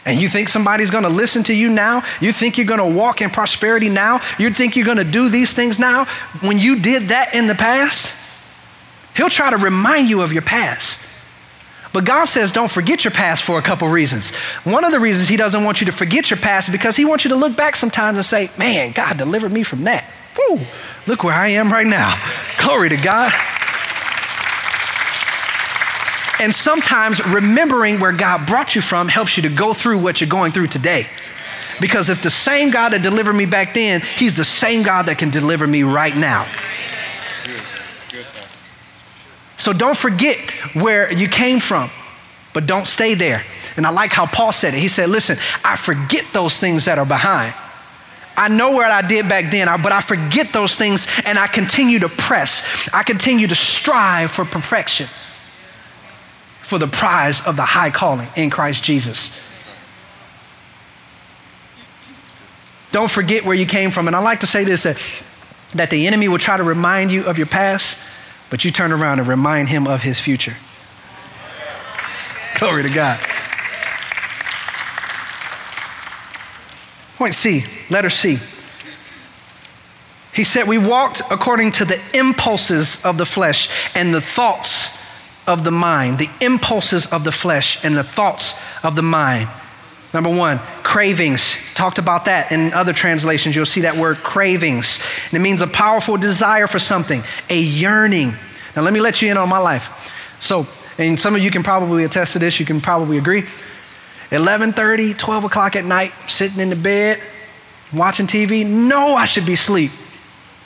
And 0.06 0.19
you 0.19 0.30
think 0.30 0.50
somebody's 0.50 0.89
going 0.89 1.04
to 1.04 1.10
listen 1.10 1.43
to 1.43 1.56
you 1.56 1.69
now? 1.69 2.04
You 2.19 2.32
think 2.32 2.58
you're 2.58 2.65
going 2.65 2.80
to 2.80 2.97
walk 2.97 3.21
in 3.21 3.30
prosperity 3.30 3.89
now? 3.89 4.21
You 4.39 4.52
think 4.52 4.76
you're 4.76 4.86
going 4.86 4.97
to 4.97 5.04
do 5.04 5.30
these 5.30 5.54
things 5.54 5.78
now 5.78 6.06
when 6.41 6.58
you 6.58 6.80
did 6.80 7.10
that 7.10 7.36
in 7.36 7.47
the 7.47 7.56
past? 7.56 8.15
He'll 9.15 9.30
try 9.30 9.52
to 9.52 9.58
remind 9.58 10.10
you 10.10 10.21
of 10.21 10.34
your 10.34 10.41
past. 10.41 11.06
But 11.94 12.06
God 12.06 12.26
says 12.26 12.52
don't 12.52 12.72
forget 12.72 13.04
your 13.04 13.12
past 13.12 13.44
for 13.44 13.58
a 13.58 13.62
couple 13.62 13.88
reasons. 13.90 14.34
One 14.64 14.84
of 14.84 14.92
the 14.92 15.00
reasons 15.00 15.28
He 15.28 15.38
doesn't 15.38 15.64
want 15.64 15.82
you 15.82 15.86
to 15.86 15.92
forget 15.92 16.30
your 16.30 16.40
past 16.40 16.70
is 16.70 16.72
because 16.72 16.96
He 16.96 17.06
wants 17.06 17.26
you 17.26 17.30
to 17.30 17.36
look 17.36 17.56
back 17.56 17.76
sometimes 17.76 18.18
and 18.18 18.26
say, 18.26 18.50
Man, 18.58 18.92
God 18.92 19.18
delivered 19.18 19.52
me 19.52 19.64
from 19.64 19.84
that. 19.84 20.06
Woo, 20.38 20.62
look 21.08 21.24
where 21.24 21.34
I 21.34 21.50
am 21.50 21.72
right 21.72 21.88
now. 21.88 22.18
Glory 22.58 22.90
to 22.90 22.98
God. 22.98 23.34
And 26.40 26.54
sometimes 26.54 27.24
remembering 27.24 28.00
where 28.00 28.14
God 28.14 28.48
brought 28.48 28.74
you 28.76 28.82
from 28.82 29.08
helps 29.08 29.38
you 29.38 29.44
to 29.44 29.50
go 29.50 29.74
through 29.74 30.00
what 30.00 30.22
you're 30.22 30.30
going 30.30 30.52
through 30.52 30.68
today. 30.68 31.06
Because 31.80 32.10
if 32.10 32.24
the 32.24 32.32
same 32.32 32.72
God 32.72 32.90
that 32.90 33.04
delivered 33.04 33.34
me 33.34 33.46
back 33.46 33.74
then, 33.74 34.02
He's 34.02 34.38
the 34.38 34.46
same 34.46 34.84
God 34.84 35.04
that 35.04 35.18
can 35.18 35.30
deliver 35.30 35.68
me 35.68 35.84
right 35.84 36.16
now. 36.16 36.48
So 39.62 39.74
don't 39.74 39.95
forget 39.95 40.39
where 40.74 41.13
you 41.13 41.28
came 41.28 41.60
from, 41.60 41.91
but 42.52 42.65
don't 42.65 42.88
stay 42.88 43.13
there. 43.13 43.43
And 43.78 43.86
I 43.86 43.91
like 43.91 44.12
how 44.12 44.26
Paul 44.26 44.52
said 44.52 44.74
it. 44.74 44.80
He 44.80 44.88
said, 44.88 45.08
Listen, 45.08 45.38
I 45.63 45.76
forget 45.76 46.26
those 46.34 46.60
things 46.60 46.86
that 46.86 46.97
are 46.97 47.06
behind. 47.06 47.54
I 48.36 48.47
know 48.47 48.71
what 48.71 48.89
I 48.89 49.04
did 49.04 49.30
back 49.30 49.52
then, 49.52 49.67
but 49.84 49.91
I 49.91 50.02
forget 50.02 50.52
those 50.52 50.76
things 50.76 51.06
and 51.28 51.38
I 51.38 51.45
continue 51.45 52.00
to 52.00 52.10
press. 52.10 52.89
I 52.91 53.04
continue 53.04 53.45
to 53.45 53.54
strive 53.54 54.32
for 54.32 54.45
perfection 54.45 55.06
for 56.63 56.80
the 56.80 56.88
prize 56.88 57.45
of 57.45 57.56
the 57.56 57.65
high 57.65 57.91
calling 57.91 58.30
in 58.36 58.50
Christ 58.50 58.84
Jesus. 58.84 59.63
Don't 62.91 63.12
forget 63.12 63.45
where 63.45 63.56
you 63.56 63.67
came 63.67 63.91
from. 63.91 64.08
And 64.08 64.15
I 64.15 64.19
like 64.21 64.39
to 64.39 64.47
say 64.47 64.63
this 64.63 64.84
that, 64.84 64.97
that 65.76 65.91
the 65.91 66.08
enemy 66.08 66.30
will 66.30 66.39
try 66.39 66.58
to 66.58 66.63
remind 66.63 67.12
you 67.12 67.26
of 67.26 67.38
your 67.38 67.45
past, 67.45 68.11
but 68.52 68.66
you 68.66 68.70
turn 68.70 68.92
around 68.92 69.18
and 69.18 69.28
remind 69.28 69.70
him 69.70 69.88
of 69.88 70.04
his 70.04 70.20
future. 70.20 70.56
Glory 72.60 72.84
to 72.84 72.90
God. 72.90 73.20
Point 77.16 77.34
C, 77.34 77.64
letter 77.90 78.10
C. 78.10 78.38
He 80.34 80.44
said, 80.44 80.68
We 80.68 80.78
walked 80.78 81.22
according 81.32 81.72
to 81.74 81.86
the 81.86 82.00
impulses 82.14 83.04
of 83.06 83.18
the 83.18 83.26
flesh 83.26 83.70
and 83.96 84.14
the 84.14 84.22
thoughts 84.22 85.00
of 85.48 85.64
the 85.64 85.72
mind, 85.72 86.20
the 86.20 86.30
impulses 86.42 87.08
of 87.08 87.24
the 87.24 87.32
flesh 87.32 87.84
and 87.84 87.96
the 87.96 88.04
thoughts 88.04 88.60
of 88.84 88.96
the 88.96 89.02
mind. 89.02 89.50
Number 90.14 90.30
one, 90.30 90.60
cravings. 90.92 91.56
Talked 91.74 92.00
about 92.00 92.26
that 92.26 92.52
in 92.52 92.74
other 92.74 92.92
translations. 92.92 93.56
You'll 93.56 93.66
see 93.66 93.82
that 93.82 93.96
word 93.96 94.18
cravings. 94.18 95.00
And 95.28 95.36
it 95.36 95.40
means 95.40 95.62
a 95.62 95.68
powerful 95.68 96.18
desire 96.18 96.68
for 96.68 96.80
something, 96.80 97.24
a 97.50 97.58
yearning. 97.58 98.34
Now, 98.76 98.82
let 98.82 98.92
me 98.92 99.00
let 99.00 99.22
you 99.22 99.32
in 99.32 99.38
on 99.38 99.48
my 99.48 99.58
life. 99.58 99.90
So, 100.42 100.68
and 100.98 101.18
some 101.18 101.34
of 101.34 101.42
you 101.42 101.50
can 101.50 101.64
probably 101.64 102.04
attest 102.04 102.34
to 102.34 102.40
this, 102.40 102.60
you 102.60 102.66
can 102.66 102.82
probably 102.82 103.18
agree. 103.18 103.46
11:30, 104.32 105.18
12 105.18 105.46
o'clock 105.46 105.78
at 105.78 105.86
night, 105.86 106.12
sitting 106.28 106.60
in 106.60 106.70
the 106.70 106.76
bed, 106.76 107.22
watching 107.94 108.28
TV. 108.28 108.66
No, 108.66 109.16
I 109.16 109.24
should 109.24 109.46
be 109.46 109.54
asleep. 109.54 109.92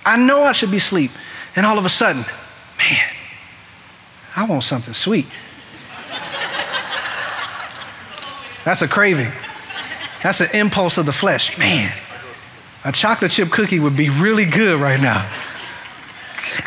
I 0.04 0.18
know 0.18 0.42
I 0.42 0.54
should 0.54 0.72
be 0.72 0.78
asleep. 0.78 1.12
And 1.56 1.68
all 1.68 1.78
of 1.78 1.86
a 1.86 1.90
sudden, 1.90 2.26
man, 2.80 3.10
I 4.36 4.46
want 4.46 4.64
something 4.64 4.96
sweet. 4.96 5.28
That's 8.64 8.82
a 8.82 8.88
craving. 8.88 9.32
That's 10.24 10.42
an 10.42 10.50
impulse 10.54 10.98
of 10.98 11.06
the 11.06 11.12
flesh. 11.12 11.58
Man, 11.58 11.92
a 12.84 12.92
chocolate 12.92 13.32
chip 13.32 13.50
cookie 13.50 13.80
would 13.80 13.98
be 13.98 14.10
really 14.10 14.46
good 14.46 14.80
right 14.80 15.00
now. 15.00 15.30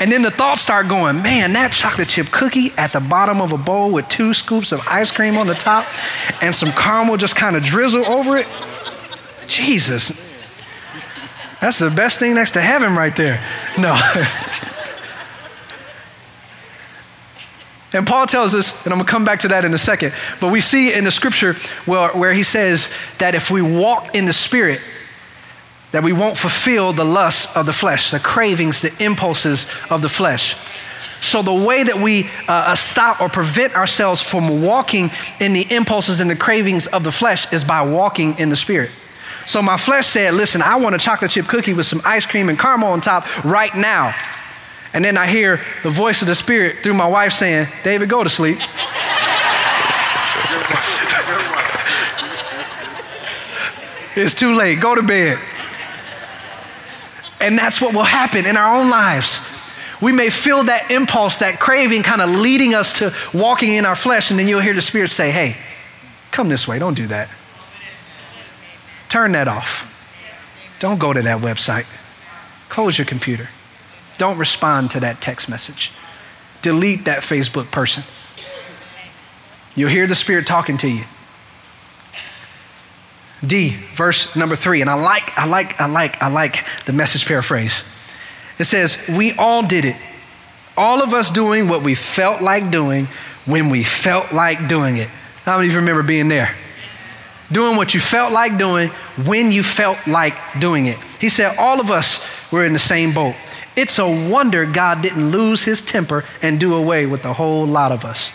And 0.00 0.10
then 0.10 0.22
the 0.22 0.30
thoughts 0.30 0.62
start 0.62 0.88
going, 0.88 1.22
man, 1.22 1.52
that 1.52 1.72
chocolate 1.72 2.08
chip 2.08 2.30
cookie 2.30 2.72
at 2.76 2.92
the 2.92 3.00
bottom 3.00 3.40
of 3.40 3.52
a 3.52 3.58
bowl 3.58 3.90
with 3.90 4.08
two 4.08 4.34
scoops 4.34 4.72
of 4.72 4.80
ice 4.86 5.10
cream 5.10 5.36
on 5.36 5.46
the 5.46 5.54
top 5.54 5.86
and 6.42 6.54
some 6.54 6.72
caramel 6.72 7.16
just 7.16 7.36
kind 7.36 7.56
of 7.56 7.62
drizzle 7.64 8.04
over 8.04 8.36
it. 8.36 8.46
Jesus. 9.46 10.08
That's 11.60 11.78
the 11.78 11.90
best 11.90 12.18
thing 12.18 12.34
next 12.34 12.52
to 12.52 12.60
heaven 12.60 12.94
right 12.94 13.14
there. 13.16 13.42
No. 13.78 13.98
And 17.92 18.06
Paul 18.06 18.26
tells 18.26 18.54
us, 18.54 18.84
and 18.84 18.92
I'm 18.92 18.98
going 18.98 19.06
to 19.06 19.10
come 19.10 19.24
back 19.24 19.40
to 19.40 19.48
that 19.48 19.64
in 19.64 19.72
a 19.72 19.78
second, 19.78 20.12
but 20.40 20.52
we 20.52 20.60
see 20.60 20.92
in 20.92 21.04
the 21.04 21.10
scripture 21.10 21.54
where, 21.86 22.10
where 22.10 22.34
he 22.34 22.42
says 22.42 22.92
that 23.18 23.34
if 23.34 23.50
we 23.50 23.62
walk 23.62 24.14
in 24.14 24.26
the 24.26 24.32
Spirit, 24.32 24.80
that 25.92 26.02
we 26.02 26.12
won't 26.12 26.36
fulfill 26.36 26.92
the 26.92 27.04
lusts 27.04 27.56
of 27.56 27.64
the 27.64 27.72
flesh, 27.72 28.10
the 28.10 28.20
cravings, 28.20 28.82
the 28.82 28.92
impulses 29.02 29.66
of 29.90 30.02
the 30.02 30.08
flesh. 30.08 30.54
So, 31.20 31.42
the 31.42 31.52
way 31.52 31.82
that 31.82 31.96
we 31.96 32.24
uh, 32.46 32.52
uh, 32.52 32.74
stop 32.76 33.20
or 33.20 33.28
prevent 33.28 33.74
ourselves 33.74 34.22
from 34.22 34.62
walking 34.62 35.10
in 35.40 35.52
the 35.52 35.66
impulses 35.74 36.20
and 36.20 36.30
the 36.30 36.36
cravings 36.36 36.86
of 36.86 37.02
the 37.02 37.10
flesh 37.10 37.52
is 37.52 37.64
by 37.64 37.82
walking 37.82 38.38
in 38.38 38.50
the 38.50 38.56
Spirit. 38.56 38.90
So, 39.44 39.60
my 39.60 39.76
flesh 39.76 40.06
said, 40.06 40.34
Listen, 40.34 40.62
I 40.62 40.76
want 40.76 40.94
a 40.94 40.98
chocolate 40.98 41.32
chip 41.32 41.48
cookie 41.48 41.72
with 41.72 41.86
some 41.86 42.02
ice 42.04 42.24
cream 42.24 42.48
and 42.48 42.58
caramel 42.58 42.90
on 42.90 43.00
top 43.00 43.44
right 43.44 43.74
now. 43.74 44.14
And 44.92 45.04
then 45.04 45.16
I 45.16 45.26
hear 45.26 45.60
the 45.82 45.90
voice 45.90 46.22
of 46.22 46.28
the 46.28 46.34
Spirit 46.34 46.78
through 46.82 46.94
my 46.94 47.06
wife 47.06 47.32
saying, 47.32 47.68
David, 47.84 48.08
go 48.08 48.24
to 48.24 48.30
sleep. 48.30 48.58
it's 54.16 54.34
too 54.34 54.54
late. 54.54 54.80
Go 54.80 54.94
to 54.94 55.02
bed. 55.02 55.38
And 57.40 57.56
that's 57.56 57.80
what 57.80 57.94
will 57.94 58.02
happen 58.02 58.46
in 58.46 58.56
our 58.56 58.76
own 58.76 58.90
lives. 58.90 59.46
We 60.00 60.12
may 60.12 60.30
feel 60.30 60.64
that 60.64 60.90
impulse, 60.90 61.40
that 61.40 61.60
craving 61.60 62.02
kind 62.02 62.22
of 62.22 62.30
leading 62.30 62.74
us 62.74 62.98
to 62.98 63.12
walking 63.34 63.74
in 63.74 63.84
our 63.84 63.96
flesh, 63.96 64.30
and 64.30 64.38
then 64.38 64.48
you'll 64.48 64.60
hear 64.60 64.74
the 64.74 64.82
Spirit 64.82 65.08
say, 65.10 65.30
Hey, 65.30 65.56
come 66.30 66.48
this 66.48 66.66
way. 66.66 66.78
Don't 66.78 66.94
do 66.94 67.06
that. 67.08 67.28
Turn 69.08 69.32
that 69.32 69.48
off. 69.48 69.92
Don't 70.78 70.98
go 70.98 71.12
to 71.12 71.22
that 71.22 71.40
website. 71.40 71.86
Close 72.68 72.96
your 72.96 73.06
computer. 73.06 73.48
Don't 74.18 74.36
respond 74.36 74.90
to 74.92 75.00
that 75.00 75.20
text 75.20 75.48
message. 75.48 75.92
Delete 76.60 77.04
that 77.06 77.22
Facebook 77.22 77.70
person. 77.70 78.02
You'll 79.74 79.90
hear 79.90 80.08
the 80.08 80.16
Spirit 80.16 80.46
talking 80.46 80.76
to 80.78 80.88
you. 80.88 81.04
D, 83.46 83.76
verse 83.94 84.34
number 84.34 84.56
three, 84.56 84.80
and 84.80 84.90
I 84.90 84.94
like, 84.94 85.38
I 85.38 85.46
like, 85.46 85.80
I 85.80 85.86
like, 85.86 86.20
I 86.20 86.28
like 86.28 86.66
the 86.86 86.92
message 86.92 87.24
paraphrase. 87.26 87.84
It 88.58 88.64
says, 88.64 89.08
We 89.08 89.32
all 89.34 89.64
did 89.64 89.84
it. 89.84 89.96
All 90.76 91.02
of 91.02 91.14
us 91.14 91.30
doing 91.30 91.68
what 91.68 91.82
we 91.82 91.94
felt 91.94 92.42
like 92.42 92.70
doing 92.70 93.06
when 93.46 93.70
we 93.70 93.84
felt 93.84 94.32
like 94.32 94.68
doing 94.68 94.96
it. 94.96 95.08
Many 95.46 95.66
of 95.66 95.72
you 95.72 95.78
remember 95.78 96.02
being 96.02 96.28
there? 96.28 96.54
Doing 97.50 97.76
what 97.76 97.94
you 97.94 98.00
felt 98.00 98.32
like 98.32 98.58
doing 98.58 98.90
when 99.24 99.52
you 99.52 99.62
felt 99.62 100.06
like 100.06 100.34
doing 100.58 100.86
it. 100.86 100.98
He 101.20 101.28
said, 101.28 101.56
All 101.58 101.80
of 101.80 101.90
us 101.90 102.50
were 102.50 102.64
in 102.64 102.72
the 102.72 102.78
same 102.80 103.14
boat. 103.14 103.36
It's 103.78 104.00
a 104.00 104.28
wonder 104.28 104.66
God 104.66 105.02
didn't 105.02 105.30
lose 105.30 105.62
his 105.62 105.80
temper 105.80 106.24
and 106.42 106.58
do 106.58 106.74
away 106.74 107.06
with 107.06 107.24
a 107.24 107.32
whole 107.32 107.64
lot 107.64 107.92
of 107.92 108.04
us. 108.04 108.32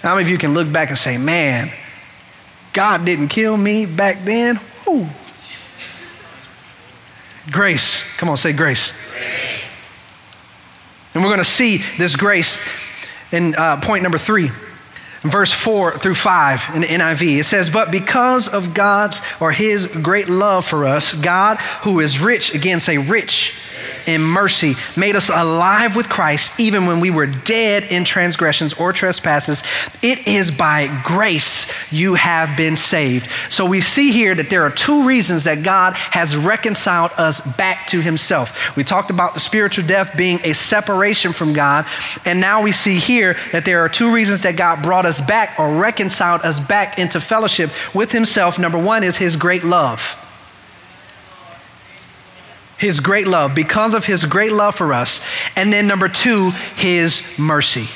How 0.00 0.14
many 0.14 0.26
of 0.26 0.30
you 0.30 0.38
can 0.38 0.54
look 0.54 0.70
back 0.70 0.90
and 0.90 0.96
say, 0.96 1.18
man, 1.18 1.72
God 2.72 3.04
didn't 3.04 3.28
kill 3.28 3.56
me 3.56 3.84
back 3.84 4.24
then? 4.24 4.60
Ooh. 4.86 5.08
Grace. 7.50 8.16
Come 8.18 8.28
on, 8.28 8.36
say 8.36 8.52
grace. 8.52 8.92
grace. 9.10 9.98
And 11.14 11.24
we're 11.24 11.30
going 11.30 11.38
to 11.38 11.44
see 11.44 11.78
this 11.98 12.14
grace 12.14 12.60
in 13.32 13.56
uh, 13.56 13.80
point 13.80 14.04
number 14.04 14.18
three, 14.18 14.52
verse 15.22 15.50
four 15.50 15.98
through 15.98 16.14
five 16.14 16.64
in 16.76 16.82
the 16.82 16.86
NIV. 16.86 17.40
It 17.40 17.44
says, 17.44 17.70
But 17.70 17.90
because 17.90 18.46
of 18.46 18.72
God's 18.72 19.20
or 19.40 19.50
his 19.50 19.88
great 19.88 20.28
love 20.28 20.64
for 20.64 20.86
us, 20.86 21.12
God, 21.12 21.56
who 21.82 21.98
is 21.98 22.20
rich, 22.20 22.54
again 22.54 22.78
say 22.78 22.98
rich 22.98 23.52
in 24.06 24.22
mercy, 24.22 24.74
made 24.96 25.16
us 25.16 25.28
alive 25.28 25.96
with 25.96 26.08
Christ 26.08 26.58
even 26.60 26.86
when 26.86 27.00
we 27.00 27.10
were 27.10 27.26
dead 27.26 27.84
in 27.84 28.04
transgressions 28.04 28.74
or 28.74 28.92
trespasses. 28.92 29.62
It 30.02 30.26
is 30.26 30.50
by 30.50 30.88
grace 31.04 31.92
you 31.92 32.14
have 32.14 32.56
been 32.56 32.76
saved. 32.76 33.28
So 33.50 33.66
we 33.66 33.80
see 33.80 34.12
here 34.12 34.34
that 34.34 34.50
there 34.50 34.62
are 34.62 34.70
two 34.70 35.04
reasons 35.04 35.44
that 35.44 35.62
God 35.62 35.94
has 35.94 36.36
reconciled 36.36 37.10
us 37.16 37.40
back 37.56 37.86
to 37.88 38.00
himself. 38.00 38.76
We 38.76 38.84
talked 38.84 39.10
about 39.10 39.34
the 39.34 39.40
spiritual 39.40 39.86
death 39.86 40.16
being 40.16 40.40
a 40.44 40.52
separation 40.52 41.32
from 41.32 41.52
God, 41.52 41.86
and 42.24 42.40
now 42.40 42.62
we 42.62 42.72
see 42.72 42.96
here 42.96 43.36
that 43.52 43.64
there 43.64 43.80
are 43.80 43.88
two 43.88 44.12
reasons 44.12 44.42
that 44.42 44.56
God 44.56 44.82
brought 44.82 45.06
us 45.06 45.20
back 45.20 45.58
or 45.58 45.74
reconciled 45.74 46.42
us 46.42 46.60
back 46.60 46.98
into 46.98 47.20
fellowship 47.20 47.70
with 47.94 48.12
himself. 48.12 48.58
Number 48.58 48.78
1 48.78 49.02
is 49.02 49.16
his 49.16 49.36
great 49.36 49.64
love 49.64 50.16
his 52.78 53.00
great 53.00 53.26
love, 53.26 53.54
because 53.54 53.92
of 53.94 54.06
his 54.06 54.24
great 54.24 54.52
love 54.52 54.74
for 54.74 54.92
us. 54.92 55.20
And 55.56 55.72
then 55.72 55.86
number 55.86 56.08
two, 56.08 56.50
his 56.76 57.38
mercy. 57.38 57.88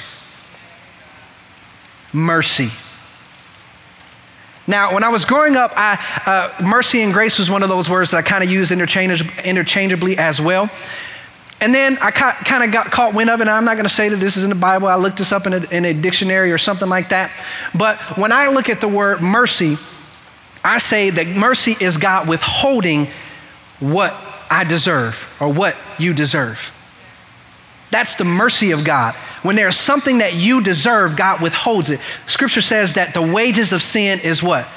Mercy. 2.12 2.70
Now, 4.66 4.94
when 4.94 5.02
I 5.02 5.08
was 5.08 5.24
growing 5.24 5.56
up, 5.56 5.72
I, 5.76 5.98
uh, 6.26 6.62
mercy 6.62 7.00
and 7.00 7.12
grace 7.12 7.38
was 7.38 7.50
one 7.50 7.62
of 7.62 7.68
those 7.68 7.88
words 7.88 8.12
that 8.12 8.18
I 8.18 8.22
kind 8.22 8.44
of 8.44 8.50
used 8.50 8.70
interchange- 8.70 9.38
interchangeably 9.44 10.18
as 10.18 10.40
well. 10.40 10.70
And 11.60 11.72
then 11.72 11.96
I 12.00 12.10
kind 12.10 12.64
of 12.64 12.72
got 12.72 12.90
caught 12.90 13.14
wind 13.14 13.30
of 13.30 13.40
it. 13.40 13.46
I'm 13.46 13.64
not 13.64 13.74
going 13.74 13.86
to 13.86 13.94
say 13.94 14.08
that 14.08 14.16
this 14.16 14.36
is 14.36 14.42
in 14.42 14.50
the 14.50 14.56
Bible. 14.56 14.88
I 14.88 14.96
looked 14.96 15.18
this 15.18 15.30
up 15.30 15.46
in 15.46 15.52
a, 15.52 15.64
in 15.70 15.84
a 15.84 15.94
dictionary 15.94 16.50
or 16.50 16.58
something 16.58 16.88
like 16.88 17.10
that. 17.10 17.30
But 17.72 17.98
when 18.18 18.32
I 18.32 18.48
look 18.48 18.68
at 18.68 18.80
the 18.80 18.88
word 18.88 19.20
mercy, 19.20 19.76
I 20.64 20.78
say 20.78 21.10
that 21.10 21.28
mercy 21.28 21.76
is 21.78 21.98
God 21.98 22.28
withholding 22.28 23.08
what 23.78 24.12
I 24.52 24.64
deserve 24.64 25.34
or 25.40 25.50
what 25.50 25.74
you 25.98 26.12
deserve. 26.12 26.72
That's 27.90 28.16
the 28.16 28.24
mercy 28.24 28.72
of 28.72 28.84
God. 28.84 29.14
When 29.42 29.56
there's 29.56 29.78
something 29.78 30.18
that 30.18 30.34
you 30.34 30.60
deserve, 30.60 31.16
God 31.16 31.40
withholds 31.40 31.88
it. 31.88 32.00
Scripture 32.26 32.60
says 32.60 32.94
that 32.94 33.14
the 33.14 33.22
wages 33.22 33.72
of 33.72 33.82
sin 33.82 34.20
is 34.20 34.42
what? 34.42 34.68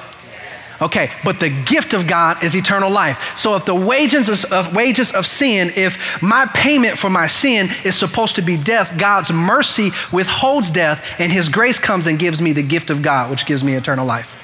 Okay, 0.82 1.12
but 1.26 1.42
the 1.42 1.50
gift 1.50 1.94
of 1.94 2.08
God 2.08 2.42
is 2.42 2.56
eternal 2.56 2.90
life. 2.90 3.38
So 3.38 3.56
if 3.56 3.66
the 3.66 3.76
wages 3.76 4.46
of, 4.46 4.74
wages 4.74 5.12
of 5.12 5.28
sin, 5.28 5.72
if 5.76 6.22
my 6.22 6.46
payment 6.54 6.98
for 6.98 7.10
my 7.10 7.28
sin 7.28 7.68
is 7.84 7.96
supposed 7.96 8.36
to 8.36 8.42
be 8.42 8.56
death, 8.56 8.98
God's 8.98 9.32
mercy 9.32 9.92
withholds 10.12 10.72
death, 10.72 11.06
and 11.20 11.32
His 11.32 11.50
grace 11.50 11.80
comes 11.80 12.08
and 12.08 12.18
gives 12.18 12.42
me 12.42 12.54
the 12.54 12.64
gift 12.64 12.90
of 12.90 13.02
God, 13.02 13.30
which 13.30 13.46
gives 13.46 13.64
me 13.64 13.76
eternal 13.76 14.06
life. 14.06 14.35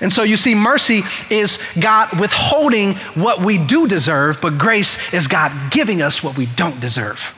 And 0.00 0.12
so 0.12 0.22
you 0.22 0.36
see, 0.36 0.54
mercy 0.54 1.02
is 1.30 1.58
God 1.80 2.20
withholding 2.20 2.94
what 3.14 3.40
we 3.40 3.56
do 3.56 3.88
deserve, 3.88 4.40
but 4.42 4.58
grace 4.58 5.14
is 5.14 5.26
God 5.26 5.70
giving 5.70 6.02
us 6.02 6.22
what 6.22 6.36
we 6.36 6.46
don't 6.46 6.78
deserve. 6.80 7.34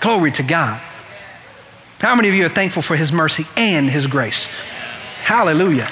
Glory 0.00 0.32
to 0.32 0.42
God. 0.42 0.80
How 2.00 2.14
many 2.14 2.28
of 2.28 2.34
you 2.34 2.46
are 2.46 2.48
thankful 2.48 2.82
for 2.82 2.96
His 2.96 3.12
mercy 3.12 3.46
and 3.56 3.88
His 3.88 4.06
grace? 4.06 4.46
Hallelujah. 5.22 5.88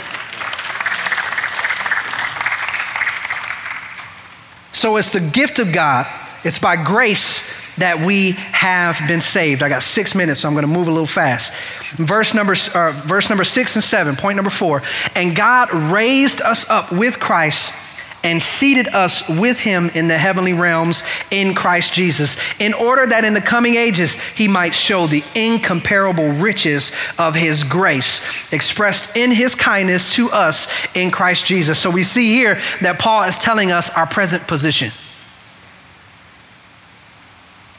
So 4.73 4.97
it's 4.97 5.13
the 5.13 5.21
gift 5.21 5.59
of 5.59 5.73
God, 5.73 6.07
it's 6.43 6.59
by 6.59 6.83
grace 6.83 7.50
that 7.81 8.01
we 8.01 8.33
have 8.33 9.01
been 9.09 9.21
saved. 9.21 9.63
I 9.63 9.69
got 9.69 9.83
six 9.83 10.15
minutes, 10.15 10.41
so 10.41 10.49
I'm 10.49 10.55
going 10.55 10.67
to 10.67 10.73
move 10.73 10.89
a 10.89 10.93
little 10.93 11.07
fast. 11.07 11.53
Verse 11.97 12.35
number, 12.35 12.55
uh, 12.75 12.93
verse 13.07 13.29
number 13.29 13.45
six 13.45 13.75
and 13.75 13.85
seven, 13.85 14.17
point 14.17 14.37
number 14.37 14.51
four. 14.51 14.83
And 15.15 15.35
God 15.35 15.73
raised 15.73 16.41
us 16.41 16.69
up 16.71 16.93
with 16.93 17.19
Christ 17.19 17.75
and 18.23 18.41
seated 18.43 18.89
us 18.89 19.27
with 19.29 19.59
him 19.59 19.91
in 19.95 20.09
the 20.09 20.19
heavenly 20.19 20.53
realms 20.53 21.03
in 21.31 21.55
Christ 21.55 21.95
Jesus, 21.95 22.37
in 22.59 22.75
order 22.75 23.07
that 23.07 23.25
in 23.25 23.35
the 23.35 23.41
coming 23.41 23.77
ages 23.77 24.15
he 24.15 24.47
might 24.47 24.75
show 24.75 25.07
the 25.07 25.25
incomparable 25.35 26.29
riches 26.33 26.93
of 27.19 27.35
his 27.35 27.65
grace 27.65 28.21
expressed 28.53 29.17
in 29.17 29.31
his 29.31 29.55
kindness 29.55 30.13
to 30.15 30.31
us 30.31 30.69
in 30.95 31.11
Christ 31.11 31.47
Jesus. 31.47 31.79
So 31.79 31.91
we 31.91 32.03
see 32.03 32.29
here 32.29 32.61
that 32.83 32.99
Paul 32.99 33.25
is 33.25 33.39
telling 33.39 33.73
us 33.73 33.91
our 33.91 34.07
present 34.07 34.47
position 34.47 34.93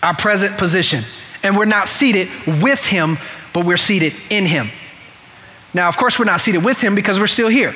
our 0.03 0.15
present 0.15 0.57
position. 0.57 1.03
And 1.43 1.57
we're 1.57 1.65
not 1.65 1.87
seated 1.87 2.27
with 2.61 2.85
him, 2.85 3.17
but 3.53 3.65
we're 3.65 3.77
seated 3.77 4.13
in 4.29 4.45
him. 4.45 4.69
Now, 5.73 5.87
of 5.87 5.97
course, 5.97 6.19
we're 6.19 6.25
not 6.25 6.41
seated 6.41 6.63
with 6.63 6.81
him 6.81 6.95
because 6.95 7.19
we're 7.19 7.27
still 7.27 7.47
here. 7.47 7.75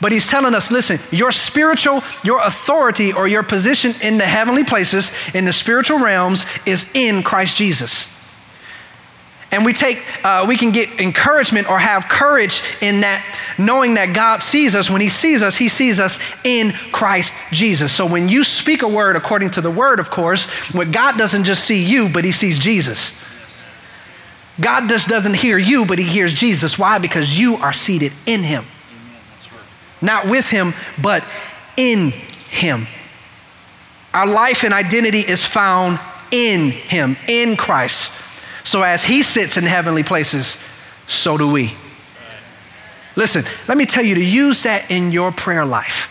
But 0.00 0.12
he's 0.12 0.26
telling 0.26 0.54
us 0.54 0.70
listen, 0.70 0.98
your 1.16 1.32
spiritual, 1.32 2.02
your 2.22 2.42
authority, 2.42 3.12
or 3.12 3.26
your 3.26 3.42
position 3.42 3.94
in 4.02 4.18
the 4.18 4.26
heavenly 4.26 4.64
places, 4.64 5.12
in 5.32 5.44
the 5.44 5.52
spiritual 5.52 5.98
realms, 5.98 6.46
is 6.66 6.90
in 6.94 7.22
Christ 7.22 7.56
Jesus. 7.56 8.13
And 9.54 9.64
we 9.64 9.72
take, 9.72 10.02
uh, 10.24 10.44
we 10.48 10.56
can 10.56 10.72
get 10.72 10.98
encouragement 10.98 11.70
or 11.70 11.78
have 11.78 12.08
courage 12.08 12.60
in 12.80 13.02
that, 13.02 13.24
knowing 13.56 13.94
that 13.94 14.12
God 14.12 14.42
sees 14.42 14.74
us. 14.74 14.90
When 14.90 15.00
He 15.00 15.08
sees 15.08 15.44
us, 15.44 15.54
He 15.54 15.68
sees 15.68 16.00
us 16.00 16.18
in 16.42 16.72
Christ 16.90 17.32
Jesus. 17.52 17.92
So 17.92 18.04
when 18.04 18.28
you 18.28 18.42
speak 18.42 18.82
a 18.82 18.88
word 18.88 19.14
according 19.14 19.50
to 19.50 19.60
the 19.60 19.70
word, 19.70 20.00
of 20.00 20.10
course, 20.10 20.50
what 20.72 20.90
God 20.90 21.16
doesn't 21.16 21.44
just 21.44 21.64
see 21.64 21.84
you, 21.84 22.08
but 22.08 22.24
He 22.24 22.32
sees 22.32 22.58
Jesus. 22.58 23.16
God 24.60 24.88
just 24.88 25.06
doesn't 25.06 25.34
hear 25.34 25.56
you, 25.56 25.86
but 25.86 26.00
He 26.00 26.04
hears 26.04 26.34
Jesus. 26.34 26.76
Why? 26.76 26.98
Because 26.98 27.38
you 27.38 27.54
are 27.58 27.72
seated 27.72 28.12
in 28.26 28.42
Him. 28.42 28.64
Not 30.02 30.26
with 30.26 30.48
Him, 30.48 30.74
but 31.00 31.24
in 31.76 32.10
Him. 32.10 32.88
Our 34.12 34.26
life 34.26 34.64
and 34.64 34.74
identity 34.74 35.20
is 35.20 35.44
found 35.44 36.00
in 36.32 36.72
Him, 36.72 37.16
in 37.28 37.56
Christ. 37.56 38.23
So 38.64 38.82
as 38.82 39.04
he 39.04 39.22
sits 39.22 39.56
in 39.56 39.64
heavenly 39.64 40.02
places, 40.02 40.58
so 41.06 41.38
do 41.38 41.50
we. 41.52 41.72
Listen, 43.14 43.44
let 43.68 43.78
me 43.78 43.86
tell 43.86 44.04
you 44.04 44.16
to 44.16 44.24
use 44.24 44.64
that 44.64 44.90
in 44.90 45.12
your 45.12 45.30
prayer 45.30 45.64
life. 45.64 46.10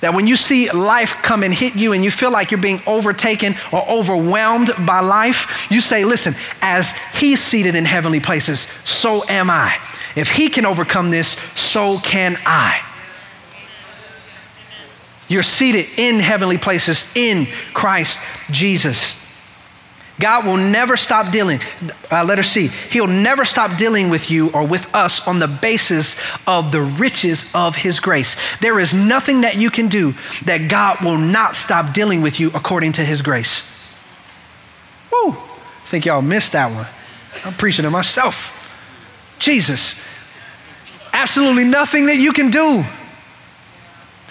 That 0.00 0.14
when 0.14 0.26
you 0.26 0.36
see 0.36 0.70
life 0.70 1.14
come 1.22 1.42
and 1.42 1.52
hit 1.52 1.74
you 1.74 1.92
and 1.92 2.04
you 2.04 2.10
feel 2.10 2.30
like 2.30 2.50
you're 2.50 2.60
being 2.60 2.82
overtaken 2.86 3.54
or 3.72 3.86
overwhelmed 3.88 4.70
by 4.86 5.00
life, 5.00 5.70
you 5.70 5.80
say, 5.80 6.04
Listen, 6.04 6.34
as 6.62 6.92
he's 7.14 7.42
seated 7.42 7.74
in 7.74 7.84
heavenly 7.84 8.20
places, 8.20 8.60
so 8.84 9.24
am 9.28 9.50
I. 9.50 9.76
If 10.16 10.30
he 10.30 10.48
can 10.48 10.64
overcome 10.64 11.10
this, 11.10 11.28
so 11.28 11.98
can 11.98 12.38
I. 12.46 12.80
You're 15.28 15.42
seated 15.42 15.86
in 15.96 16.18
heavenly 16.18 16.58
places 16.58 17.10
in 17.14 17.46
Christ 17.72 18.18
Jesus. 18.50 19.19
God 20.20 20.46
will 20.46 20.56
never 20.56 20.96
stop 20.96 21.32
dealing. 21.32 21.60
Uh, 22.10 22.24
letter 22.24 22.42
C, 22.42 22.68
He'll 22.68 23.06
never 23.06 23.44
stop 23.44 23.76
dealing 23.76 24.10
with 24.10 24.30
you 24.30 24.50
or 24.50 24.66
with 24.66 24.94
us 24.94 25.26
on 25.26 25.38
the 25.38 25.48
basis 25.48 26.16
of 26.46 26.70
the 26.70 26.82
riches 26.82 27.50
of 27.54 27.76
His 27.76 27.98
grace. 28.00 28.36
There 28.58 28.78
is 28.78 28.94
nothing 28.94 29.40
that 29.40 29.56
you 29.56 29.70
can 29.70 29.88
do 29.88 30.14
that 30.44 30.68
God 30.68 31.00
will 31.02 31.18
not 31.18 31.56
stop 31.56 31.94
dealing 31.94 32.22
with 32.22 32.38
you 32.38 32.50
according 32.54 32.92
to 32.92 33.04
His 33.04 33.22
grace. 33.22 33.66
Woo! 35.12 35.36
Think 35.86 36.06
y'all 36.06 36.22
missed 36.22 36.52
that 36.52 36.72
one. 36.72 36.86
I'm 37.44 37.54
preaching 37.54 37.84
to 37.84 37.90
myself. 37.90 38.56
Jesus. 39.38 40.00
Absolutely 41.12 41.64
nothing 41.64 42.06
that 42.06 42.16
you 42.16 42.32
can 42.32 42.50
do 42.50 42.84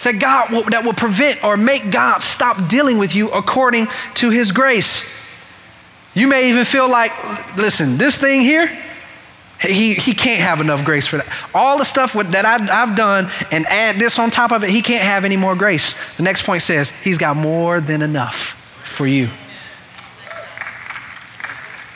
that 0.02 0.18
God 0.18 0.50
will, 0.50 0.62
that 0.70 0.84
will 0.84 0.94
prevent 0.94 1.44
or 1.44 1.56
make 1.56 1.90
God 1.90 2.22
stop 2.22 2.68
dealing 2.68 2.98
with 2.98 3.14
you 3.14 3.30
according 3.30 3.88
to 4.14 4.30
His 4.30 4.52
grace. 4.52 5.29
You 6.14 6.26
may 6.26 6.50
even 6.50 6.64
feel 6.64 6.88
like, 6.88 7.12
listen, 7.56 7.96
this 7.96 8.18
thing 8.18 8.40
here, 8.40 8.68
he, 9.60 9.94
he 9.94 10.14
can't 10.14 10.40
have 10.40 10.60
enough 10.60 10.84
grace 10.84 11.06
for 11.06 11.18
that. 11.18 11.26
All 11.54 11.78
the 11.78 11.84
stuff 11.84 12.14
with, 12.14 12.32
that 12.32 12.46
I, 12.46 12.82
I've 12.82 12.96
done 12.96 13.30
and 13.50 13.66
add 13.66 13.96
this 13.96 14.18
on 14.18 14.30
top 14.30 14.52
of 14.52 14.64
it, 14.64 14.70
he 14.70 14.82
can't 14.82 15.04
have 15.04 15.24
any 15.24 15.36
more 15.36 15.54
grace. 15.54 15.94
The 16.16 16.22
next 16.22 16.44
point 16.44 16.62
says, 16.62 16.90
he's 16.90 17.18
got 17.18 17.36
more 17.36 17.80
than 17.80 18.02
enough 18.02 18.56
for 18.84 19.06
you. 19.06 19.28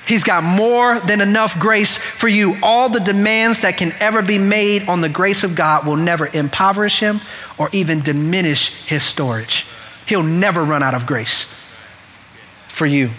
He's 0.07 0.23
got 0.23 0.45
more 0.45 1.01
than 1.01 1.23
enough 1.23 1.59
grace 1.59 1.97
for 1.97 2.29
you. 2.29 2.57
All 2.63 2.91
the 2.91 3.01
demands 3.01 3.63
that 3.63 3.79
can 3.79 3.93
ever 4.01 4.21
be 4.21 4.37
made 4.37 4.87
on 4.87 5.01
the 5.01 5.09
grace 5.09 5.45
of 5.45 5.57
God 5.57 5.87
will 5.87 5.97
never 5.97 6.27
impoverish 6.27 7.01
him 7.01 7.21
or 7.57 7.71
even 7.73 8.03
diminish 8.03 8.87
his 8.87 9.03
storage. 9.03 9.67
He'll 10.07 10.23
never 10.23 10.63
run 10.63 10.83
out 10.83 10.95
of 10.95 11.07
grace 11.07 11.45
for 12.69 12.85
you. 12.85 13.11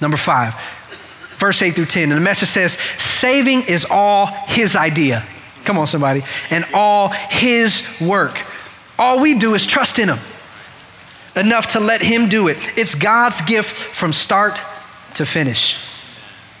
Number 0.00 0.16
five, 0.16 0.54
verse 1.38 1.60
8 1.60 1.74
through 1.74 1.86
10. 1.86 2.04
And 2.04 2.12
the 2.12 2.20
message 2.20 2.48
says, 2.48 2.78
saving 2.98 3.62
is 3.62 3.86
all 3.90 4.26
his 4.26 4.76
idea. 4.76 5.24
Come 5.64 5.78
on, 5.78 5.86
somebody. 5.86 6.22
And 6.50 6.64
all 6.72 7.08
his 7.08 8.00
work. 8.00 8.40
All 8.98 9.20
we 9.20 9.34
do 9.34 9.54
is 9.54 9.66
trust 9.66 9.98
in 9.98 10.08
him 10.08 10.18
enough 11.36 11.68
to 11.68 11.80
let 11.80 12.02
him 12.02 12.28
do 12.28 12.48
it. 12.48 12.58
It's 12.76 12.94
God's 12.94 13.40
gift 13.42 13.76
from 13.76 14.12
start 14.12 14.60
to 15.14 15.24
finish. 15.24 15.76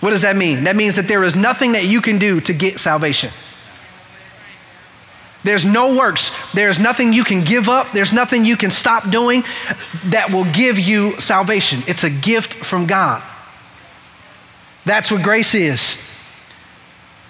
What 0.00 0.10
does 0.10 0.22
that 0.22 0.36
mean? 0.36 0.64
That 0.64 0.76
means 0.76 0.96
that 0.96 1.08
there 1.08 1.24
is 1.24 1.34
nothing 1.34 1.72
that 1.72 1.84
you 1.84 2.00
can 2.00 2.18
do 2.18 2.40
to 2.42 2.52
get 2.52 2.78
salvation. 2.78 3.30
There's 5.44 5.64
no 5.64 5.96
works. 5.96 6.52
There's 6.52 6.78
nothing 6.78 7.12
you 7.12 7.24
can 7.24 7.44
give 7.44 7.68
up. 7.68 7.92
There's 7.92 8.12
nothing 8.12 8.44
you 8.44 8.56
can 8.56 8.70
stop 8.70 9.10
doing 9.10 9.44
that 10.06 10.30
will 10.30 10.44
give 10.44 10.78
you 10.78 11.18
salvation. 11.20 11.82
It's 11.86 12.04
a 12.04 12.10
gift 12.10 12.54
from 12.54 12.86
God. 12.86 13.22
That's 14.88 15.10
what 15.10 15.22
grace 15.22 15.54
is. 15.54 15.98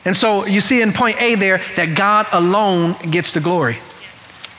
And 0.05 0.17
so 0.17 0.47
you 0.47 0.61
see 0.61 0.81
in 0.81 0.93
point 0.93 1.21
A 1.21 1.35
there 1.35 1.61
that 1.75 1.97
God 1.97 2.29
alone 2.33 2.95
gets 3.11 3.33
the 3.33 3.41
glory. 3.41 3.79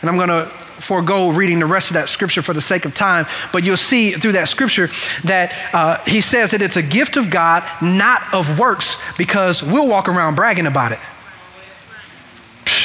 And 0.01 0.09
I'm 0.09 0.17
going 0.17 0.27
to 0.27 0.45
forego 0.81 1.29
reading 1.29 1.59
the 1.59 1.65
rest 1.65 1.89
of 1.89 1.93
that 1.93 2.09
scripture 2.09 2.41
for 2.41 2.53
the 2.53 2.61
sake 2.61 2.83
of 2.83 2.93
time, 2.93 3.25
but 3.53 3.63
you'll 3.63 3.77
see 3.77 4.11
through 4.11 4.33
that 4.33 4.49
scripture 4.49 4.89
that 5.23 5.53
uh, 5.73 5.97
he 6.05 6.19
says 6.19 6.51
that 6.51 6.61
it's 6.61 6.75
a 6.75 6.81
gift 6.81 7.15
of 7.15 7.29
God, 7.29 7.63
not 7.81 8.21
of 8.33 8.59
works, 8.59 8.97
because 9.17 9.63
we'll 9.63 9.87
walk 9.87 10.09
around 10.09 10.35
bragging 10.35 10.67
about 10.67 10.91
it. 10.91 10.99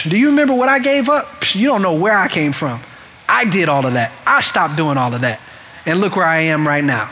Do 0.05 0.17
you 0.17 0.29
remember 0.29 0.55
what 0.55 0.69
I 0.69 0.79
gave 0.79 1.09
up? 1.09 1.55
You 1.57 1.67
don't 1.67 1.83
know 1.83 1.95
where 1.95 2.17
I 2.17 2.29
came 2.29 2.53
from. 2.53 2.81
I 3.29 3.47
did 3.47 3.69
all 3.69 3.85
of 3.85 3.95
that. 3.95 4.13
I 4.25 4.41
stopped 4.41 4.77
doing 4.77 4.97
all 4.97 5.13
of 5.13 5.23
that. 5.23 5.41
And 5.87 6.01
look 6.01 6.15
where 6.15 6.27
I 6.27 6.39
am 6.39 6.67
right 6.67 6.85
now. 6.85 7.11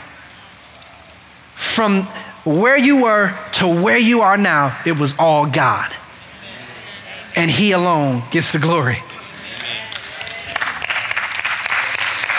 From 1.55 2.07
where 2.43 2.77
you 2.77 3.03
were 3.03 3.37
to 3.53 3.67
where 3.67 3.97
you 3.97 4.21
are 4.21 4.37
now, 4.37 4.79
it 4.85 4.97
was 4.97 5.17
all 5.17 5.45
God. 5.45 5.93
And 7.35 7.49
He 7.49 7.71
alone 7.71 8.23
gets 8.31 8.51
the 8.53 8.59
glory. 8.59 9.01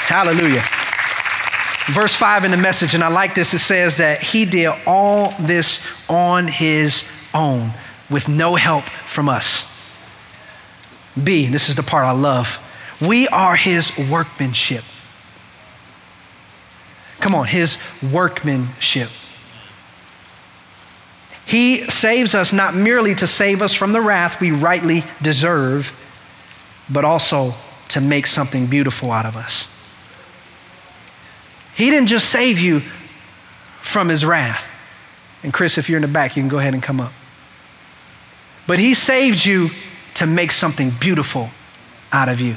Hallelujah. 0.07 0.63
Verse 1.93 2.15
5 2.15 2.45
in 2.45 2.51
the 2.51 2.57
message, 2.57 2.95
and 2.95 3.03
I 3.03 3.09
like 3.09 3.35
this, 3.35 3.53
it 3.55 3.59
says 3.59 3.99
that 3.99 4.23
He 4.23 4.45
did 4.45 4.73
all 4.87 5.35
this 5.41 5.85
on 6.09 6.47
His 6.47 7.05
own 7.33 7.73
with 8.11 8.29
no 8.29 8.55
help 8.55 8.85
from 8.85 9.29
us. 9.29 9.71
B, 11.23 11.47
this 11.47 11.69
is 11.69 11.77
the 11.77 11.83
part 11.83 12.05
I 12.05 12.13
love. 12.13 12.61
We 13.01 13.29
are 13.29 13.57
his 13.57 13.97
workmanship. 14.11 14.85
Come 17.21 17.35
on, 17.35 17.47
his 17.47 17.79
workmanship. 18.13 19.11
He 21.47 21.89
saves 21.91 22.35
us 22.35 22.53
not 22.53 22.75
merely 22.75 23.15
to 23.17 23.27
save 23.27 23.61
us 23.61 23.75
from 23.75 23.93
the 23.93 24.01
wrath 24.01 24.41
we 24.41 24.51
rightly 24.51 25.05
deserve, 25.23 25.93
but 26.89 27.05
also 27.05 27.53
to 27.89 28.01
make 28.01 28.27
something 28.27 28.67
beautiful 28.67 29.13
out 29.13 29.27
of 29.27 29.37
us. 29.37 29.69
He 31.75 31.91
didn't 31.91 32.09
just 32.09 32.31
save 32.31 32.59
you 32.59 32.81
from 33.81 34.09
his 34.09 34.25
wrath. 34.25 34.71
And 35.43 35.53
Chris, 35.53 35.77
if 35.77 35.89
you're 35.89 35.99
in 35.99 36.03
the 36.03 36.09
back, 36.09 36.37
you 36.37 36.43
can 36.43 36.49
go 36.49 36.59
ahead 36.59 36.73
and 36.73 36.83
come 36.83 37.01
up. 37.01 37.13
But 38.67 38.79
he 38.79 38.95
saved 38.95 39.45
you 39.45 39.69
to 40.15 40.27
make 40.27 40.53
something 40.53 40.91
beautiful 40.99 41.51
out 42.13 42.29
of 42.29 42.41
you. 42.41 42.57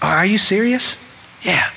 Are 0.00 0.24
you 0.24 0.38
serious? 0.38 0.96
Yeah. 1.42 1.70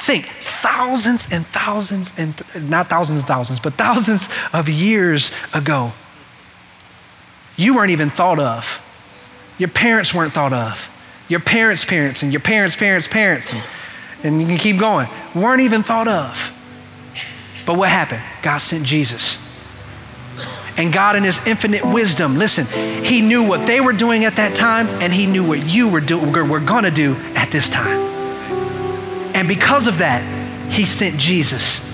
Think 0.00 0.26
thousands 0.40 1.30
and 1.32 1.46
thousands 1.46 2.12
and 2.18 2.36
th- 2.36 2.64
not 2.64 2.88
thousands 2.88 3.20
and 3.20 3.28
thousands, 3.28 3.60
but 3.60 3.74
thousands 3.74 4.28
of 4.52 4.68
years 4.68 5.30
ago. 5.54 5.92
You 7.56 7.74
weren't 7.74 7.90
even 7.90 8.10
thought 8.10 8.38
of. 8.38 8.80
Your 9.58 9.68
parents 9.68 10.14
weren't 10.14 10.32
thought 10.32 10.52
of. 10.52 10.88
Your 11.28 11.40
parents' 11.40 11.84
parents 11.84 12.22
and 12.22 12.32
your 12.32 12.40
parents' 12.40 12.74
parents' 12.74 13.06
parents, 13.06 13.52
and, 13.52 13.62
and 14.24 14.40
you 14.40 14.46
can 14.46 14.58
keep 14.58 14.78
going, 14.78 15.08
weren't 15.34 15.60
even 15.60 15.82
thought 15.82 16.08
of. 16.08 16.52
But 17.66 17.76
what 17.76 17.88
happened? 17.88 18.22
God 18.42 18.58
sent 18.58 18.84
Jesus 18.84 19.38
and 20.80 20.92
God, 20.92 21.14
in 21.14 21.24
His 21.24 21.44
infinite 21.46 21.84
wisdom, 21.84 22.38
listen, 22.38 22.64
He 23.04 23.20
knew 23.20 23.42
what 23.42 23.66
they 23.66 23.82
were 23.82 23.92
doing 23.92 24.24
at 24.24 24.36
that 24.36 24.54
time, 24.54 24.86
and 25.02 25.12
He 25.12 25.26
knew 25.26 25.46
what 25.46 25.66
you 25.66 25.88
were, 25.88 26.00
do- 26.00 26.18
were 26.18 26.58
going 26.58 26.84
to 26.84 26.90
do 26.90 27.16
at 27.34 27.50
this 27.50 27.68
time. 27.68 28.09
And 29.34 29.48
because 29.48 29.88
of 29.88 29.98
that, 29.98 30.22
He 30.72 30.84
sent 30.84 31.18
Jesus. 31.18 31.86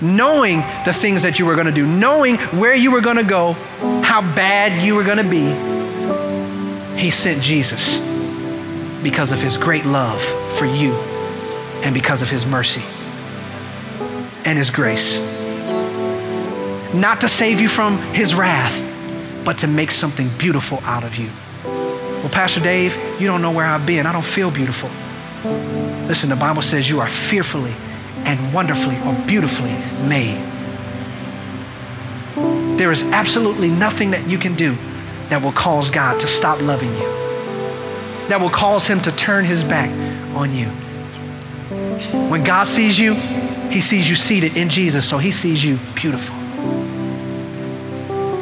Knowing 0.00 0.58
the 0.84 0.92
things 0.92 1.22
that 1.22 1.38
you 1.38 1.46
were 1.46 1.54
going 1.54 1.66
to 1.66 1.72
do, 1.72 1.86
knowing 1.86 2.36
where 2.58 2.74
you 2.74 2.90
were 2.90 3.00
going 3.00 3.16
to 3.16 3.24
go, 3.24 3.52
how 4.02 4.20
bad 4.20 4.82
you 4.82 4.94
were 4.94 5.04
going 5.04 5.16
to 5.16 5.24
be, 5.24 7.00
He 7.00 7.10
sent 7.10 7.42
Jesus 7.42 7.98
because 9.02 9.32
of 9.32 9.40
His 9.40 9.56
great 9.56 9.86
love 9.86 10.22
for 10.58 10.66
you 10.66 10.92
and 11.82 11.94
because 11.94 12.22
of 12.22 12.28
His 12.28 12.44
mercy 12.44 12.82
and 14.44 14.58
His 14.58 14.70
grace 14.70 15.36
not 16.96 17.20
to 17.20 17.28
save 17.28 17.60
you 17.60 17.68
from 17.68 17.98
his 18.14 18.34
wrath, 18.34 18.82
but 19.44 19.58
to 19.58 19.66
make 19.66 19.90
something 19.90 20.28
beautiful 20.38 20.78
out 20.84 21.04
of 21.04 21.16
you. 21.16 21.30
Well, 21.64 22.30
Pastor 22.30 22.60
Dave, 22.60 22.96
you 23.20 23.26
don't 23.26 23.42
know 23.42 23.50
where 23.50 23.66
I've 23.66 23.86
been. 23.86 24.06
I 24.06 24.12
don't 24.12 24.24
feel 24.24 24.50
beautiful. 24.50 24.88
Listen, 26.08 26.28
the 26.28 26.36
Bible 26.36 26.62
says 26.62 26.88
you 26.88 27.00
are 27.00 27.08
fearfully 27.08 27.74
and 28.24 28.52
wonderfully 28.52 28.96
or 29.00 29.14
beautifully 29.26 29.72
made. 30.06 30.42
There 32.78 32.90
is 32.90 33.02
absolutely 33.04 33.68
nothing 33.68 34.10
that 34.10 34.28
you 34.28 34.38
can 34.38 34.54
do 34.54 34.76
that 35.28 35.42
will 35.42 35.52
cause 35.52 35.90
God 35.90 36.20
to 36.20 36.26
stop 36.26 36.60
loving 36.60 36.92
you, 36.92 37.08
that 38.28 38.38
will 38.40 38.50
cause 38.50 38.86
him 38.86 39.00
to 39.02 39.12
turn 39.12 39.44
his 39.44 39.64
back 39.64 39.90
on 40.36 40.52
you. 40.54 40.66
When 42.28 42.44
God 42.44 42.64
sees 42.64 42.98
you, 42.98 43.14
he 43.70 43.80
sees 43.80 44.08
you 44.08 44.14
seated 44.14 44.56
in 44.56 44.68
Jesus, 44.68 45.08
so 45.08 45.18
he 45.18 45.30
sees 45.30 45.64
you 45.64 45.78
beautiful. 45.94 46.36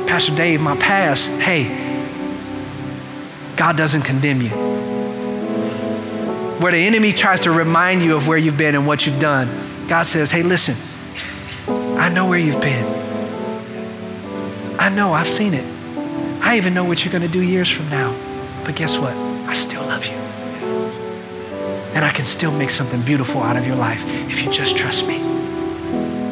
Pastor 0.07 0.35
Dave, 0.35 0.61
my 0.61 0.77
past, 0.77 1.31
hey, 1.31 1.81
God 3.57 3.77
doesn't 3.77 4.03
condemn 4.03 4.43
you. 4.43 4.74
Where 6.65 6.73
the 6.73 6.79
enemy 6.79 7.13
tries 7.13 7.43
to 7.43 7.51
remind 7.51 8.03
you 8.03 8.17
of 8.17 8.27
where 8.27 8.39
you've 8.39 8.57
been 8.57 8.75
and 8.75 8.87
what 8.87 9.05
you've 9.05 9.21
done, 9.21 9.87
God 9.87 10.05
says, 10.05 10.31
hey, 10.31 10.43
listen, 10.43 10.75
I 11.69 12.09
know 12.09 12.25
where 12.25 12.39
you've 12.39 12.59
been. 12.59 12.87
I 14.79 14.89
know, 14.89 15.13
I've 15.13 15.29
seen 15.29 15.53
it. 15.53 15.67
I 16.43 16.57
even 16.57 16.73
know 16.73 16.85
what 16.85 17.05
you're 17.05 17.13
going 17.13 17.21
to 17.21 17.29
do 17.29 17.43
years 17.43 17.69
from 17.69 17.91
now. 17.91 18.17
But 18.65 18.77
guess 18.77 18.97
what? 18.97 19.13
I 19.47 19.53
still 19.53 19.83
love 19.83 20.07
you. 20.07 20.15
And 21.93 22.03
I 22.03 22.11
can 22.11 22.25
still 22.25 22.51
make 22.51 22.71
something 22.71 23.03
beautiful 23.03 23.43
out 23.43 23.59
of 23.59 23.67
your 23.67 23.77
life 23.77 24.03
if 24.31 24.43
you 24.43 24.51
just 24.51 24.75
trust 24.75 25.07
me. 25.07 25.17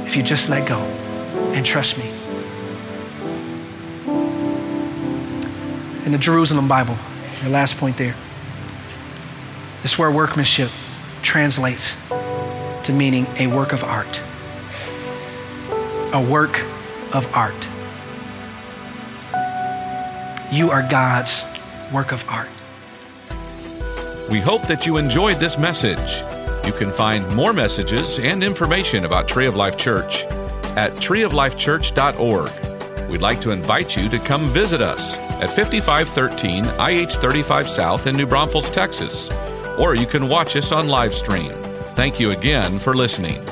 If 0.06 0.16
you 0.16 0.22
just 0.22 0.48
let 0.48 0.66
go 0.66 0.78
and 1.52 1.66
trust 1.66 1.98
me. 1.98 2.10
in 6.06 6.12
the 6.12 6.18
Jerusalem 6.18 6.68
Bible, 6.68 6.96
your 7.42 7.50
last 7.50 7.76
point 7.76 7.98
there. 7.98 8.14
This 9.82 9.98
word 9.98 10.14
workmanship 10.14 10.70
translates 11.22 11.96
to 12.84 12.92
meaning 12.92 13.26
a 13.36 13.48
work 13.48 13.72
of 13.72 13.82
art. 13.82 14.22
A 16.12 16.20
work 16.20 16.62
of 17.12 17.28
art. 17.34 17.66
You 20.52 20.70
are 20.70 20.86
God's 20.88 21.44
work 21.92 22.12
of 22.12 22.24
art. 22.28 22.48
We 24.30 24.40
hope 24.40 24.68
that 24.68 24.86
you 24.86 24.98
enjoyed 24.98 25.40
this 25.40 25.58
message. 25.58 26.22
You 26.64 26.72
can 26.72 26.92
find 26.92 27.34
more 27.34 27.52
messages 27.52 28.20
and 28.20 28.44
information 28.44 29.04
about 29.04 29.26
Tree 29.26 29.46
of 29.46 29.56
Life 29.56 29.76
Church 29.76 30.22
at 30.76 30.92
treeoflifechurch.org. 30.94 33.10
We'd 33.10 33.20
like 33.20 33.40
to 33.40 33.50
invite 33.50 33.96
you 33.96 34.08
to 34.10 34.20
come 34.20 34.48
visit 34.50 34.80
us 34.80 35.16
at 35.16 35.50
5513 35.50 36.66
IH 36.78 37.16
35 37.16 37.68
South 37.68 38.06
in 38.06 38.16
New 38.16 38.26
Braunfels, 38.26 38.70
Texas. 38.70 39.28
Or 39.78 39.94
you 39.94 40.06
can 40.06 40.28
watch 40.28 40.56
us 40.56 40.72
on 40.72 40.88
live 40.88 41.14
stream. 41.14 41.52
Thank 41.94 42.18
you 42.18 42.30
again 42.30 42.78
for 42.78 42.94
listening. 42.94 43.51